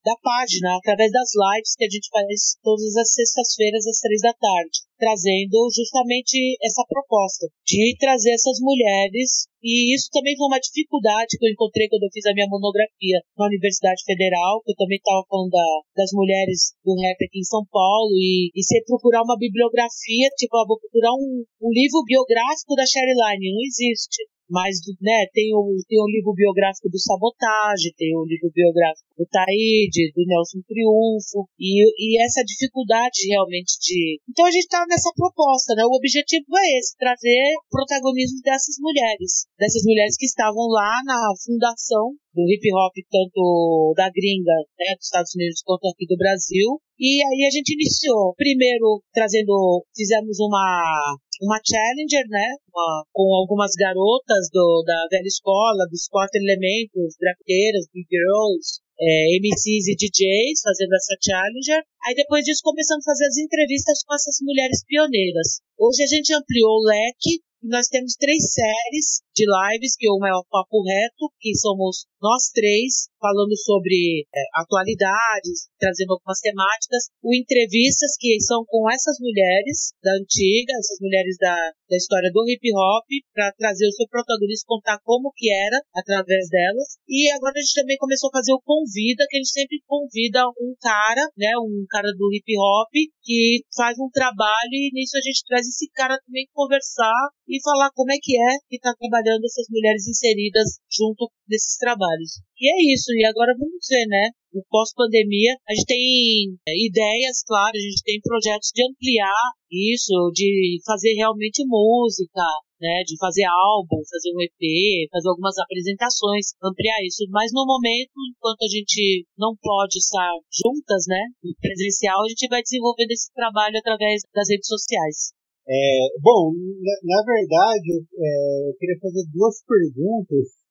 [0.05, 4.33] da página, através das lives que a gente faz todas as sextas-feiras às três da
[4.33, 9.49] tarde, trazendo justamente essa proposta de trazer essas mulheres.
[9.65, 13.17] E isso também foi uma dificuldade que eu encontrei quando eu fiz a minha monografia
[13.33, 15.67] na Universidade Federal, que eu também estava falando da,
[15.97, 20.65] das mulheres do rap aqui em São Paulo, e, e procurar uma bibliografia, tipo, ah,
[20.67, 24.23] vou procurar um, um livro biográfico da Sherry Line, não existe.
[24.49, 29.25] Mas, né, tem o, tem o livro biográfico do Sabotage, tem o livro biográfico do
[29.25, 34.21] Taíde, do Nelson Triunfo, e, e essa dificuldade realmente de.
[34.29, 35.83] Então a gente tá nessa proposta, né?
[35.85, 42.13] O objetivo é esse, trazer protagonismo dessas mulheres, dessas mulheres que estavam lá na fundação
[42.35, 46.77] do hip hop, tanto da gringa, né, dos Estados Unidos, quanto aqui do Brasil.
[46.99, 53.71] E aí a gente iniciou, primeiro trazendo, fizemos uma uma challenger, né, uma, com algumas
[53.75, 60.61] garotas do, da velha escola, dos quatro elementos, grafiteiras, big girls, é, MCs e DJs
[60.63, 61.83] fazendo essa challenger.
[62.07, 65.59] Aí depois disso começamos a fazer as entrevistas com essas mulheres pioneiras.
[65.77, 70.29] Hoje a gente ampliou o leque E nós temos três séries de lives, que uma
[70.29, 77.09] é o Papo Reto, que somos nós três, falando sobre é, atualidades, trazendo algumas temáticas.
[77.25, 81.57] O Entrevistas, que são com essas mulheres da antiga, essas mulheres da,
[81.89, 86.45] da história do hip hop, para trazer o seu protagonista, contar como que era através
[86.53, 87.01] delas.
[87.09, 90.45] E agora a gente também começou a fazer o Convida, que a gente sempre convida
[90.61, 92.93] um cara, né, um cara do hip hop,
[93.25, 97.89] que faz um trabalho e nisso a gente traz esse cara também conversar e falar
[97.95, 102.41] como é que é que está trabalhando essas mulheres inseridas junto desses trabalhos.
[102.55, 104.31] E é isso, e agora vamos ver, né?
[104.53, 110.31] No pós-pandemia, a gente tem é, ideias, claro, a gente tem projetos de ampliar isso,
[110.31, 112.47] de fazer realmente música,
[112.79, 117.27] né, de fazer álbum, fazer um EP, fazer algumas apresentações, ampliar isso.
[117.27, 122.47] Mas no momento, enquanto a gente não pode estar juntas, né, no presencial, a gente
[122.47, 125.35] vai desenvolvendo esse trabalho através das redes sociais.
[125.67, 130.64] É, bom, na, na verdade, é, eu queria fazer duas perguntas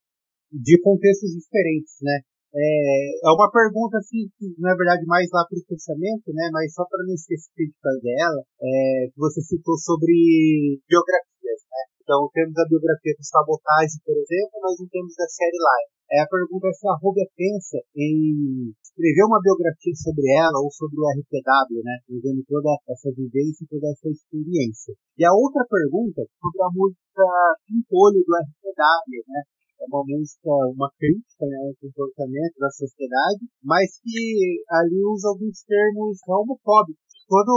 [0.51, 2.21] de contextos diferentes, né?
[2.55, 6.47] É, é uma pergunta assim, que, na verdade, mais lá para o pensamento, né?
[6.55, 11.83] Mas só para não esquecer de fazer ela, é, que você citou sobre biografias, né?
[11.99, 15.91] Então temos a biografia do Sabotagem, por exemplo, mas não temos a série Line.
[16.15, 20.71] É, a pergunta é se a Rubia pensa em escrever uma biografia sobre ela ou
[20.71, 21.97] sobre o RPW, né?
[22.07, 24.95] Trazendo toda essa vivência e toda essa experiência.
[25.19, 27.25] E a outra pergunta sobre a música
[27.67, 29.41] Pimpolho do RPW, né?
[29.85, 35.61] É uma música, uma crítica né, ao comportamento da sociedade, mas que ali usa alguns
[35.63, 37.05] termos homofóbicos.
[37.27, 37.53] Todo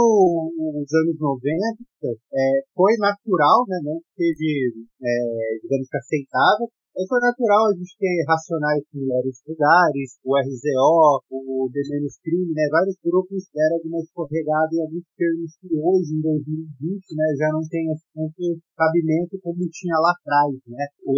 [0.57, 1.45] os anos 90
[2.01, 5.13] é, foi natural, né, não teve, é,
[5.61, 6.67] digamos que aceitável,
[6.97, 12.51] é foi natural a gente ter racionais mulheres lugares, o RZO, o The Menos Crime,
[12.53, 12.65] né?
[12.71, 17.61] Vários grupos deram alguma escorregada em alguns termos que hoje, em 2020, né, já não
[17.69, 18.41] tem tanto
[18.75, 20.85] cabimento como tinha lá atrás, né?
[21.05, 21.13] O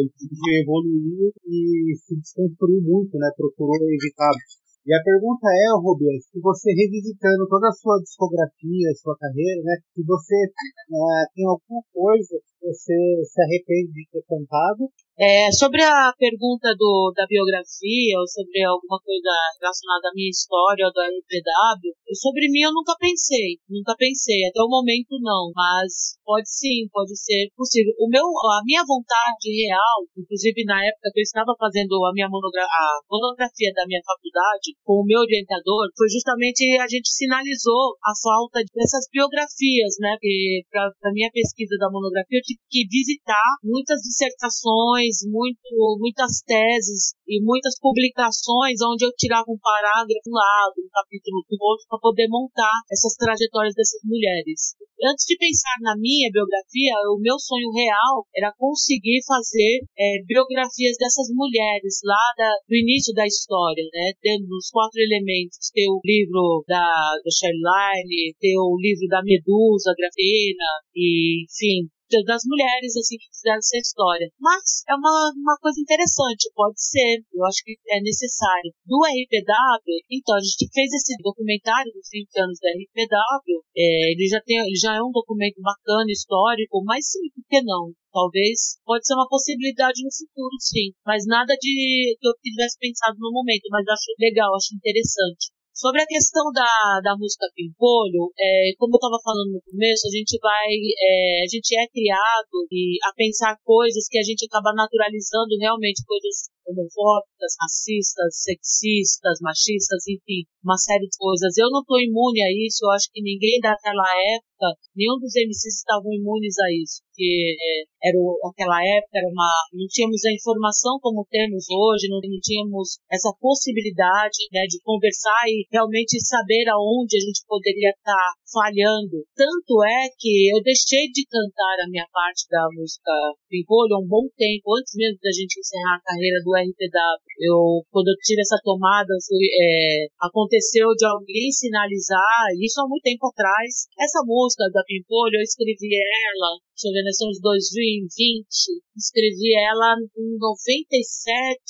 [0.61, 3.31] evoluiu e se desconstruiu muito, né?
[3.35, 4.35] Procurou evitar
[4.81, 9.77] e a pergunta é, Rubens, se você revisitando toda a sua discografia, sua carreira, né,
[9.93, 12.97] se você uh, tem alguma coisa que você
[13.29, 14.89] se arrepende de ter cantado
[15.19, 20.87] é, sobre a pergunta do, da biografia, ou sobre alguma coisa relacionada à minha história
[20.87, 26.17] ou da RPW, sobre mim eu nunca pensei, nunca pensei, até o momento não, mas
[26.23, 27.93] pode sim, pode ser possível.
[27.99, 32.29] O meu, a minha vontade real, inclusive na época que eu estava fazendo a minha
[32.29, 37.93] monogra a monografia da minha faculdade com o meu orientador, foi justamente a gente sinalizou
[38.01, 40.15] a falta dessas biografias, né?
[40.19, 47.13] Que para minha pesquisa da monografia eu tive que visitar muitas dissertações muito, muitas teses
[47.27, 51.99] e muitas publicações onde eu tirava um parágrafo um lado, um capítulo do outro, para
[51.99, 54.75] poder montar essas trajetórias dessas mulheres.
[55.01, 60.93] Antes de pensar na minha biografia, o meu sonho real era conseguir fazer é, biografias
[61.01, 64.13] dessas mulheres lá da, do início da história, né?
[64.21, 69.89] Tendo os quatro elementos, ter o livro da, da Sherline, ter o livro da Medusa,
[69.97, 71.89] Grafena, e, enfim,
[72.25, 74.27] das mulheres assim que fizeram essa história.
[74.39, 78.73] Mas é uma, uma coisa interessante, pode ser, eu acho que é necessário.
[78.85, 84.27] Do RPW, então a gente fez esse documentário dos 20 anos da RPW, é, ele
[84.27, 87.93] já tem, ele já é um documento bacana, histórico, mas sim, por que não?
[88.11, 90.91] Talvez pode ser uma possibilidade no futuro, sim.
[91.05, 91.71] Mas nada de
[92.19, 95.51] que eu tivesse pensado no momento, mas acho legal, acho interessante.
[95.81, 100.13] Sobre a questão da, da música Pimpolho, é, como eu estava falando no começo, a
[100.13, 104.77] gente vai, é, a gente é criado e a pensar coisas que a gente acaba
[104.77, 111.57] naturalizando realmente coisas homofóbicas, racistas, sexistas, machistas, enfim, uma série de coisas.
[111.57, 114.07] Eu não estou imune a isso, eu acho que ninguém daquela
[114.37, 118.17] época, nenhum dos MCs estavam imunes a isso porque é, era
[118.49, 123.29] aquela época era uma não tínhamos a informação como temos hoje, não, não tínhamos essa
[123.39, 129.23] possibilidade né, de conversar e realmente saber aonde a gente poderia estar falhando.
[129.33, 133.11] Tanto é que eu deixei de cantar a minha parte da música
[133.49, 137.19] Pimpolho um bom tempo, antes mesmo da gente encerrar a carreira do RPW.
[137.39, 143.03] Eu, quando eu tive essa tomada, fui, é, aconteceu de alguém sinalizar, isso há muito
[143.03, 148.81] tempo atrás, essa música da Pimpolho, eu escrevi ela deixa eu ver, nós estamos 2020,
[148.97, 151.61] escrevi ela em 97,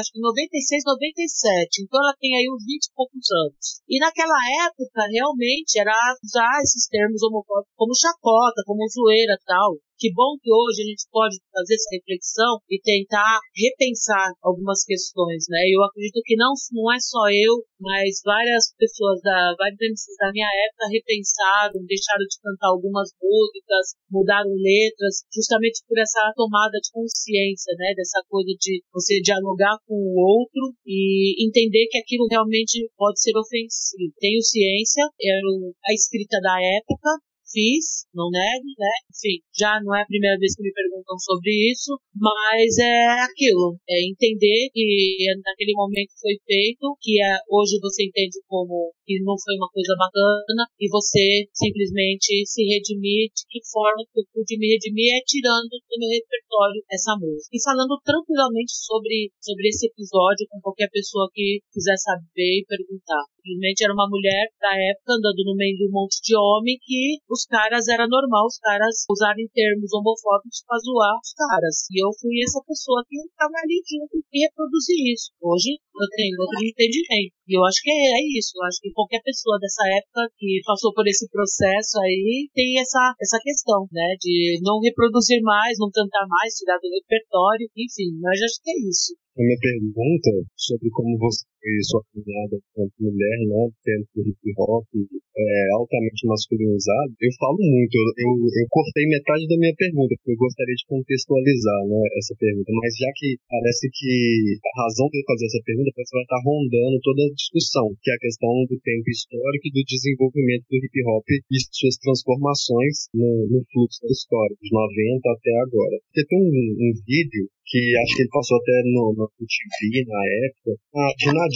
[0.00, 3.84] acho que 96, 97, então ela tem aí uns 20 e poucos anos.
[3.84, 5.92] E naquela época, realmente, era
[6.24, 11.08] usar esses termos homofóbicos como chacota, como zoeira tal, que bom que hoje a gente
[11.08, 15.64] pode fazer essa reflexão e tentar repensar algumas questões, né?
[15.72, 20.28] Eu acredito que não, não é só eu, mas várias pessoas da vários MCs da
[20.28, 26.92] minha época repensaram, deixaram de cantar algumas músicas, mudaram letras, justamente por essa tomada de
[26.92, 27.96] consciência, né?
[27.96, 33.32] Dessa coisa de você dialogar com o outro e entender que aquilo realmente pode ser
[33.40, 34.12] ofensivo.
[34.20, 35.48] Tenho ciência, era
[35.88, 37.24] a escrita da época,
[37.54, 38.94] fiz, não nego, né?
[39.14, 43.78] Enfim, já não é a primeira vez que me perguntam sobre isso, mas é aquilo,
[43.88, 49.36] é entender que naquele momento foi feito, que é, hoje você entende como que não
[49.36, 54.56] foi uma coisa bacana, e você simplesmente se redimir, de que forma que eu pude
[54.58, 57.52] me redimir é tirando do meu repertório essa música.
[57.52, 63.24] E falando tranquilamente sobre, sobre esse episódio com qualquer pessoa que quiser saber e perguntar.
[63.44, 67.20] Simplesmente era uma mulher da época andando no meio de um monte de homem que
[67.28, 71.76] os caras era normal os caras usarem termos homofóbicos para zoar os caras.
[71.92, 75.28] E eu fui essa pessoa que estava ali junto e reproduzir isso.
[75.44, 77.32] Hoje eu tenho outro entendimento.
[77.46, 78.58] E eu acho que é, isso.
[78.58, 83.14] Eu acho que qualquer pessoa dessa época que passou por esse processo aí tem essa,
[83.20, 84.16] essa questão, né?
[84.18, 88.18] De não reproduzir mais, não cantar mais, tirar do repertório, enfim.
[88.20, 89.14] Mas acho que é isso.
[89.34, 94.44] A minha pergunta sobre como você foi sua caminhada enquanto mulher, né, dentro do hip
[94.60, 95.48] hop, é,
[95.80, 100.44] altamente masculinizado, eu falo muito, eu, eu, eu, cortei metade da minha pergunta, porque eu
[100.44, 104.12] gostaria de contextualizar, né, essa pergunta, mas já que parece que
[104.60, 107.86] a razão de eu fazer essa pergunta parece que vai estar rondando toda a discussão,
[107.96, 111.96] que é a questão do tempo histórico e do desenvolvimento do hip hop e suas
[111.96, 115.96] transformações no, no fluxo da história, dos 90 até agora.
[116.12, 120.22] Porque tem um, um vídeo que acho que ele passou até no, no TV na
[120.46, 121.53] época, a de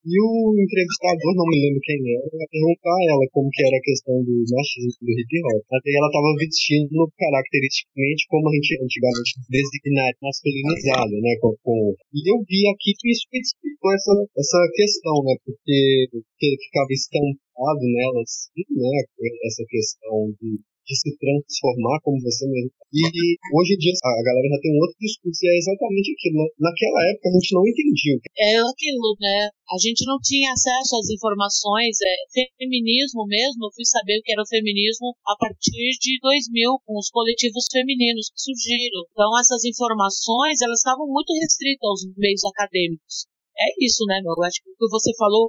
[0.00, 3.76] E o entrevistador, não me lembro quem era, ia perguntar a ela como que era
[3.76, 5.60] a questão do machismo do hip hop.
[5.76, 11.36] Até ela estava vestindo caracteristicamente como a gente antigamente designaria masculinizado, né?
[11.44, 11.76] Com, com...
[12.16, 15.36] E eu vi aqui que isso explicou essa, essa questão, né?
[15.44, 19.04] Porque, porque ficava estampado nela, assim, né?
[19.44, 22.74] Essa questão de de se transformar, como você mesmo.
[22.90, 26.42] E hoje em dia a galera já tem um outro discurso e é exatamente aquilo.
[26.42, 26.46] Né?
[26.58, 28.18] Naquela época a gente não entendia.
[28.34, 29.38] É aquilo, né?
[29.70, 31.94] A gente não tinha acesso às informações.
[32.02, 36.82] É, feminismo mesmo, eu fui saber o que era o feminismo a partir de 2000,
[36.82, 39.06] com os coletivos femininos que surgiram.
[39.14, 44.32] Então essas informações, elas estavam muito restritas aos meios acadêmicos é isso, né, meu?
[44.36, 45.48] Eu acho que o que você falou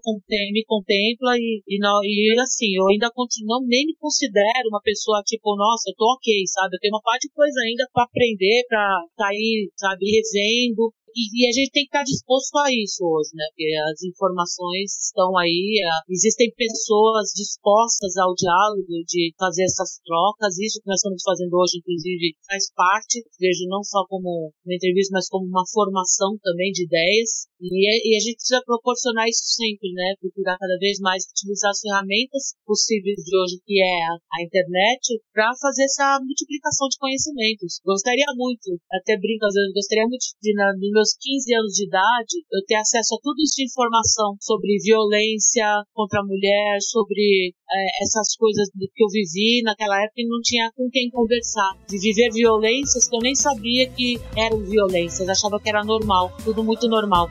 [0.51, 5.21] me contempla e, e, não, e assim, eu ainda continuo, nem me considero uma pessoa
[5.25, 6.75] tipo, nossa, eu tô ok, sabe?
[6.75, 10.93] Eu tenho uma parte de coisa ainda para aprender, para sair, sabe, revendo.
[11.15, 13.45] E, e, a gente tem que estar disposto a isso hoje, né?
[13.51, 20.57] Porque as informações estão aí, existem pessoas dispostas ao diálogo, de fazer essas trocas.
[20.57, 25.11] Isso que nós estamos fazendo hoje, inclusive, faz parte, vejo não só como uma entrevista,
[25.13, 27.47] mas como uma formação também de ideias.
[27.61, 30.15] E, e a gente precisa proporcionar isso sempre, né?
[30.19, 35.21] Procurar cada vez mais utilizar as ferramentas possíveis de hoje, que é a, a internet,
[35.33, 37.79] para fazer essa multiplicação de conhecimentos.
[37.85, 41.73] Gostaria muito, até brinco às vezes, gostaria muito de, na, no meu meus 15 anos
[41.73, 46.77] de idade, eu ter acesso a tudo isso de informação sobre violência contra a mulher,
[46.79, 51.73] sobre é, essas coisas que eu vivi naquela época e não tinha com quem conversar.
[51.89, 56.63] De viver violências que eu nem sabia que eram violências, achava que era normal, tudo
[56.63, 57.29] muito normal.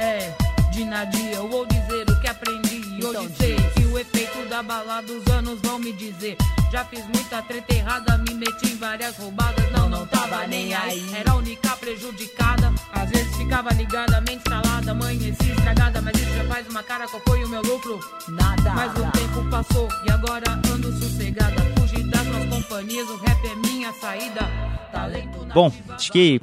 [0.00, 2.76] É, de Nadia, eu vou dizer o que aprendi.
[2.98, 3.55] Então,
[4.56, 6.34] da balada os anos vão me dizer.
[6.72, 11.14] Já fiz muita treta errada, me meti em várias roubadas, não, não tava nem aí.
[11.14, 16.44] Era a única prejudicada, às vezes ficava ligada, mente instalada, amanheci estragada, mas isso já
[16.44, 18.00] faz uma cara, qual foi o meu lucro?
[18.28, 18.70] Nada.
[18.70, 21.75] Mas o tempo passou e agora ando sossegada,
[22.10, 24.66] das minhas companhias, o rap é minha saída.
[25.52, 26.40] Bom, acho que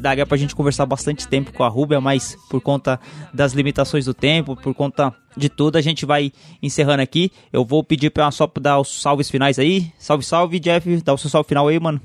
[0.00, 2.98] daria pra gente conversar bastante tempo com a Rubia, mas por conta
[3.32, 6.32] das limitações do tempo, por conta de tudo, a gente vai
[6.62, 7.30] encerrando aqui.
[7.52, 9.92] Eu vou pedir pra só dar os salves finais aí.
[9.98, 11.02] Salve, salve, Jeff.
[11.02, 12.00] Dá o seu salve final aí, mano.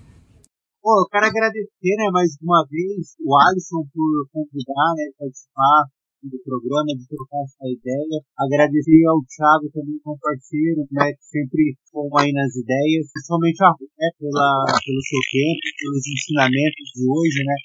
[0.82, 5.86] Pô, eu quero agradecer, né, mais uma vez o Alisson por convidar, né, participar
[6.30, 8.18] do programa, de trocar essa ideia.
[8.38, 13.72] Agradecer ao Thiago também, como parceiro, né, que sempre foi aí nas ideias, principalmente a
[13.72, 17.58] né, pela, pelo seu tempo, pelos ensinamentos de hoje, né.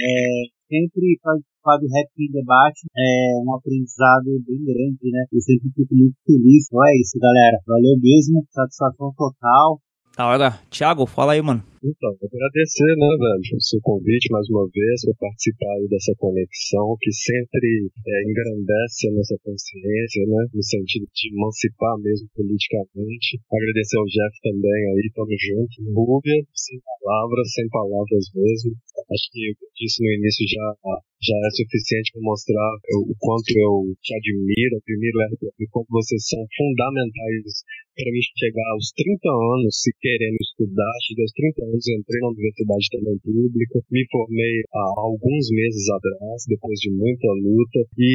[0.00, 5.26] É, sempre participar do Rap em Debate é um aprendizado bem grande, né?
[5.32, 6.66] Eu sempre fico muito feliz.
[6.66, 7.58] Então é isso, galera.
[7.66, 9.80] Valeu mesmo, satisfação total.
[10.16, 10.50] Da hora.
[10.70, 11.69] Thiago, fala aí, mano.
[11.80, 16.92] Então, agradecer, né, velho, o seu convite mais uma vez para participar aí dessa conexão
[17.00, 23.40] que sempre é, engrandece a nossa consciência, né, no sentido de emancipar mesmo politicamente.
[23.48, 25.72] Agradecer ao Jeff também aí, tamo junto.
[25.96, 28.76] Rúbia, sem palavras, sem palavras mesmo.
[29.00, 32.76] Acho que o que eu disse no início já, já é suficiente para mostrar
[33.08, 35.16] o quanto eu te admiro, admiro
[35.48, 37.64] o quanto vocês são fundamentais
[38.00, 42.32] para mim chegar aos 30 anos, se querendo estudar, cheguei aos 30 anos, entrei na
[42.34, 48.10] universidade também pública, me formei há alguns meses atrás, depois de muita luta, e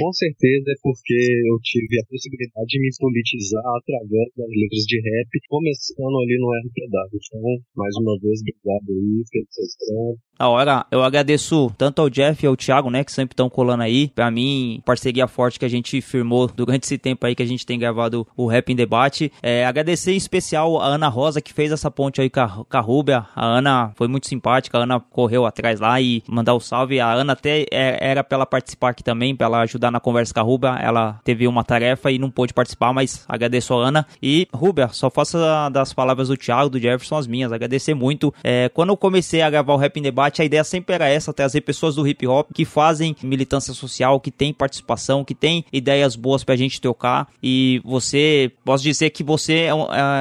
[0.00, 4.96] com certeza é porque eu tive a possibilidade de me politizar através das letras de
[5.00, 7.16] rap, começando ali no RPW.
[7.16, 10.16] Então, mais uma vez, obrigado aí, felicitação.
[10.38, 13.82] A hora, eu agradeço tanto ao Jeff e ao Thiago, né, que sempre estão colando
[13.82, 14.08] aí.
[14.14, 17.64] Pra mim, parceria forte que a gente firmou durante esse tempo aí que a gente
[17.64, 19.32] tem gravado o Rap em Debate.
[19.42, 22.76] É, agradecer em especial a Ana Rosa, que fez essa ponte aí com a, com
[22.76, 23.26] a Rúbia.
[23.34, 27.00] A Ana foi muito simpática, a Ana correu atrás lá e mandar o salve.
[27.00, 30.34] A Ana até é, era pra ela participar aqui também, pra ela ajudar na conversa
[30.34, 30.76] com a Rúbia.
[30.80, 34.06] Ela teve uma tarefa e não pôde participar, mas agradeço a Ana.
[34.22, 37.52] E, Rúbia, só faça das palavras do Thiago, do Jefferson, as minhas.
[37.52, 38.34] Agradecer muito.
[38.44, 41.32] É, quando eu comecei a gravar o Rap em Debate, a ideia sempre era essa,
[41.32, 46.16] trazer pessoas do hip hop que fazem militância social, que tem participação, que tem ideias
[46.16, 47.28] boas pra gente trocar.
[47.42, 49.68] E você, posso dizer que você é,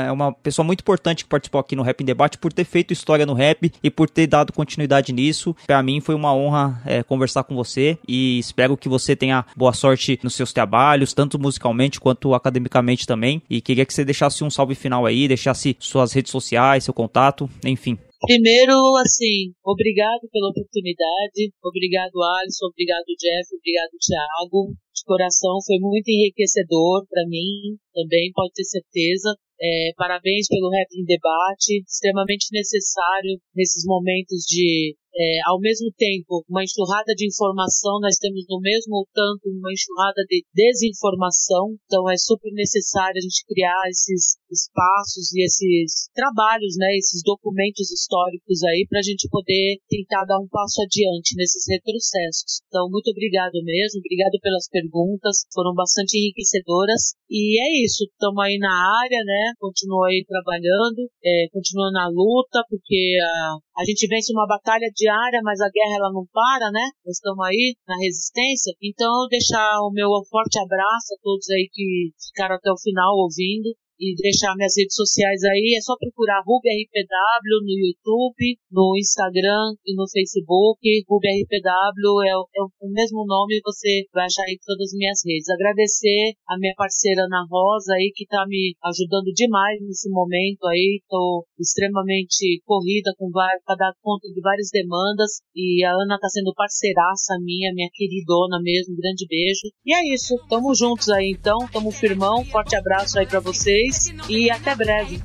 [0.08, 2.94] é uma pessoa muito importante que participou aqui no Rap em Debate por ter feito
[2.94, 5.56] história no rap e por ter dado continuidade nisso.
[5.66, 9.74] Pra mim foi uma honra é, conversar com você e espero que você tenha boa
[9.74, 13.42] sorte nos seus trabalhos, tanto musicalmente quanto academicamente também.
[13.50, 17.50] E queria que você deixasse um salve final aí, deixasse suas redes sociais, seu contato,
[17.64, 17.98] enfim.
[18.22, 24.74] Primeiro, assim, obrigado pela oportunidade, obrigado Alisson, obrigado Jeff, obrigado Thiago.
[24.96, 29.36] De coração, foi muito enriquecedor para mim também, pode ter certeza.
[29.60, 36.44] É, parabéns pelo Rap em Debate, extremamente necessário nesses momentos de é, ao mesmo tempo,
[36.50, 42.18] uma enxurrada de informação, nós temos no mesmo tanto uma enxurrada de desinformação, então é
[42.20, 48.86] super necessário a gente criar esses espaços e esses trabalhos, né, esses documentos históricos aí
[48.90, 52.60] para a gente poder tentar dar um passo adiante nesses retrocessos.
[52.68, 58.60] Então, muito obrigado mesmo, obrigado pelas perguntas, foram bastante enriquecedoras e é isso, estamos aí
[58.60, 64.32] na área, né, continua aí trabalhando, é, continua na luta, porque a, a gente vence
[64.32, 66.86] uma batalha diária, mas a guerra ela não para, né?
[67.06, 68.74] Nós estamos aí na resistência.
[68.82, 73.76] Então, deixar o meu forte abraço a todos aí que ficaram até o final ouvindo
[74.00, 75.76] e deixar minhas redes sociais aí.
[75.78, 80.80] É só procurar Ruby RPW no YouTube, no Instagram e no Facebook.
[81.08, 85.20] Ruby RPW é, o, é o mesmo nome, você vai achar aí todas as minhas
[85.26, 85.50] redes.
[85.50, 91.02] Agradecer a minha parceira Ana Rosa aí, que tá me ajudando demais nesse momento aí.
[91.10, 96.54] Tô extremamente corrida com para dar conta de várias demandas e a Ana tá sendo
[96.56, 98.96] parceiraça minha, minha queridona mesmo.
[98.96, 99.68] grande beijo.
[99.86, 100.36] E é isso.
[100.48, 101.58] Tamo juntos aí então.
[101.72, 102.46] Tamo firmão.
[102.46, 103.85] Forte abraço aí para vocês
[104.28, 105.22] e até breve.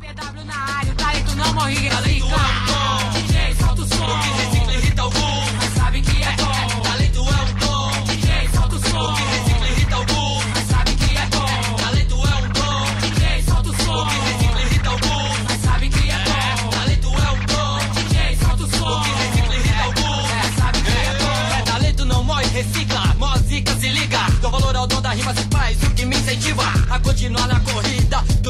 [22.63, 24.19] recicla, música se liga.
[24.41, 26.65] Dou valor ao dom da rima, se faz o que me incentiva.
[26.91, 27.90] A continuar na corrida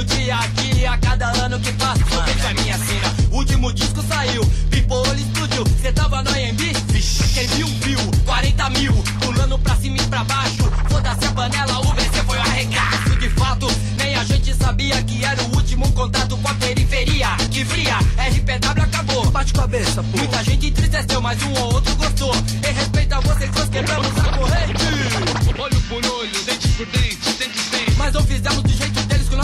[0.00, 0.98] do dia a dia.
[0.98, 3.14] Cada ano que passa, eu vejo a minha cena.
[3.30, 5.64] Último disco saiu, People Studio.
[5.80, 6.60] Cê tava no AMB?
[6.88, 7.98] Vixe, quem viu, viu.
[8.24, 10.70] 40 mil, pulando pra cima e pra baixo.
[10.88, 13.16] Foda-se a panela, o VC foi o arregaço.
[13.18, 13.66] De fato,
[13.98, 17.36] nem a gente sabia que era o último contato com a periferia.
[17.50, 19.30] Que fria, RPW acabou.
[19.30, 20.18] Bate cabeça, pô.
[20.18, 22.34] Muita gente entristeceu, mas um ou outro gostou.
[22.34, 25.60] Em respeito a vocês, nós quebramos a corrente.
[25.60, 27.94] Olho por olho, dente por dente, dente sem.
[27.98, 28.79] Mas não fizemos do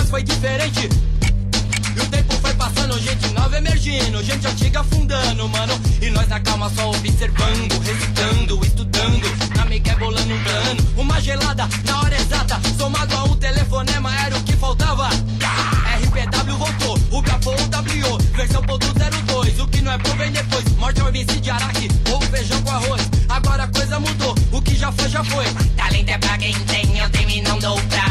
[0.07, 0.89] nós foi diferente.
[1.97, 5.81] E o tempo foi passando, gente nova emergindo, gente antiga afundando, mano.
[6.01, 9.57] E nós na calma só observando, recitando, estudando.
[9.57, 12.61] Na mega bolando um plano, uma gelada na hora exata.
[12.79, 15.09] Somado a um telefonema era o que faltava.
[15.09, 19.61] RPW voltou, o capô WO, versão ponto 02.
[19.61, 20.65] O que não é bom vem depois.
[20.77, 23.03] Morte ao MC de Araque, ou feijão com arroz.
[23.29, 25.47] Agora a coisa mudou, o que já foi, já foi.
[25.77, 28.06] Talento é pra quem tem, eu tenho e não dou pra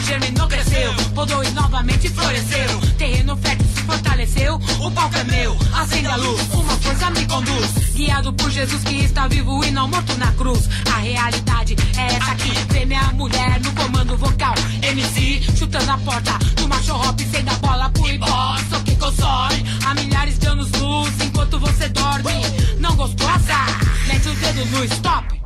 [0.00, 0.94] o germe não cresceu.
[1.14, 2.80] Podou e novamente floresceram.
[2.96, 4.60] Terreno fértil se fortaleceu.
[4.80, 6.40] O palco é meu, acende a luz.
[6.52, 7.70] Uma força me conduz.
[7.94, 10.68] Guiado por Jesus que está vivo e não morto na cruz.
[10.92, 12.50] A realidade é essa aqui.
[12.70, 14.54] Vê minha mulher no comando vocal.
[14.82, 18.64] MC chutando a porta do macho hop sem dar bola pro ibope.
[18.70, 22.32] Só que console há milhares de anos luz enquanto você dorme.
[22.78, 23.80] Não gostou azar?
[24.06, 25.39] Mete o dedo no stop.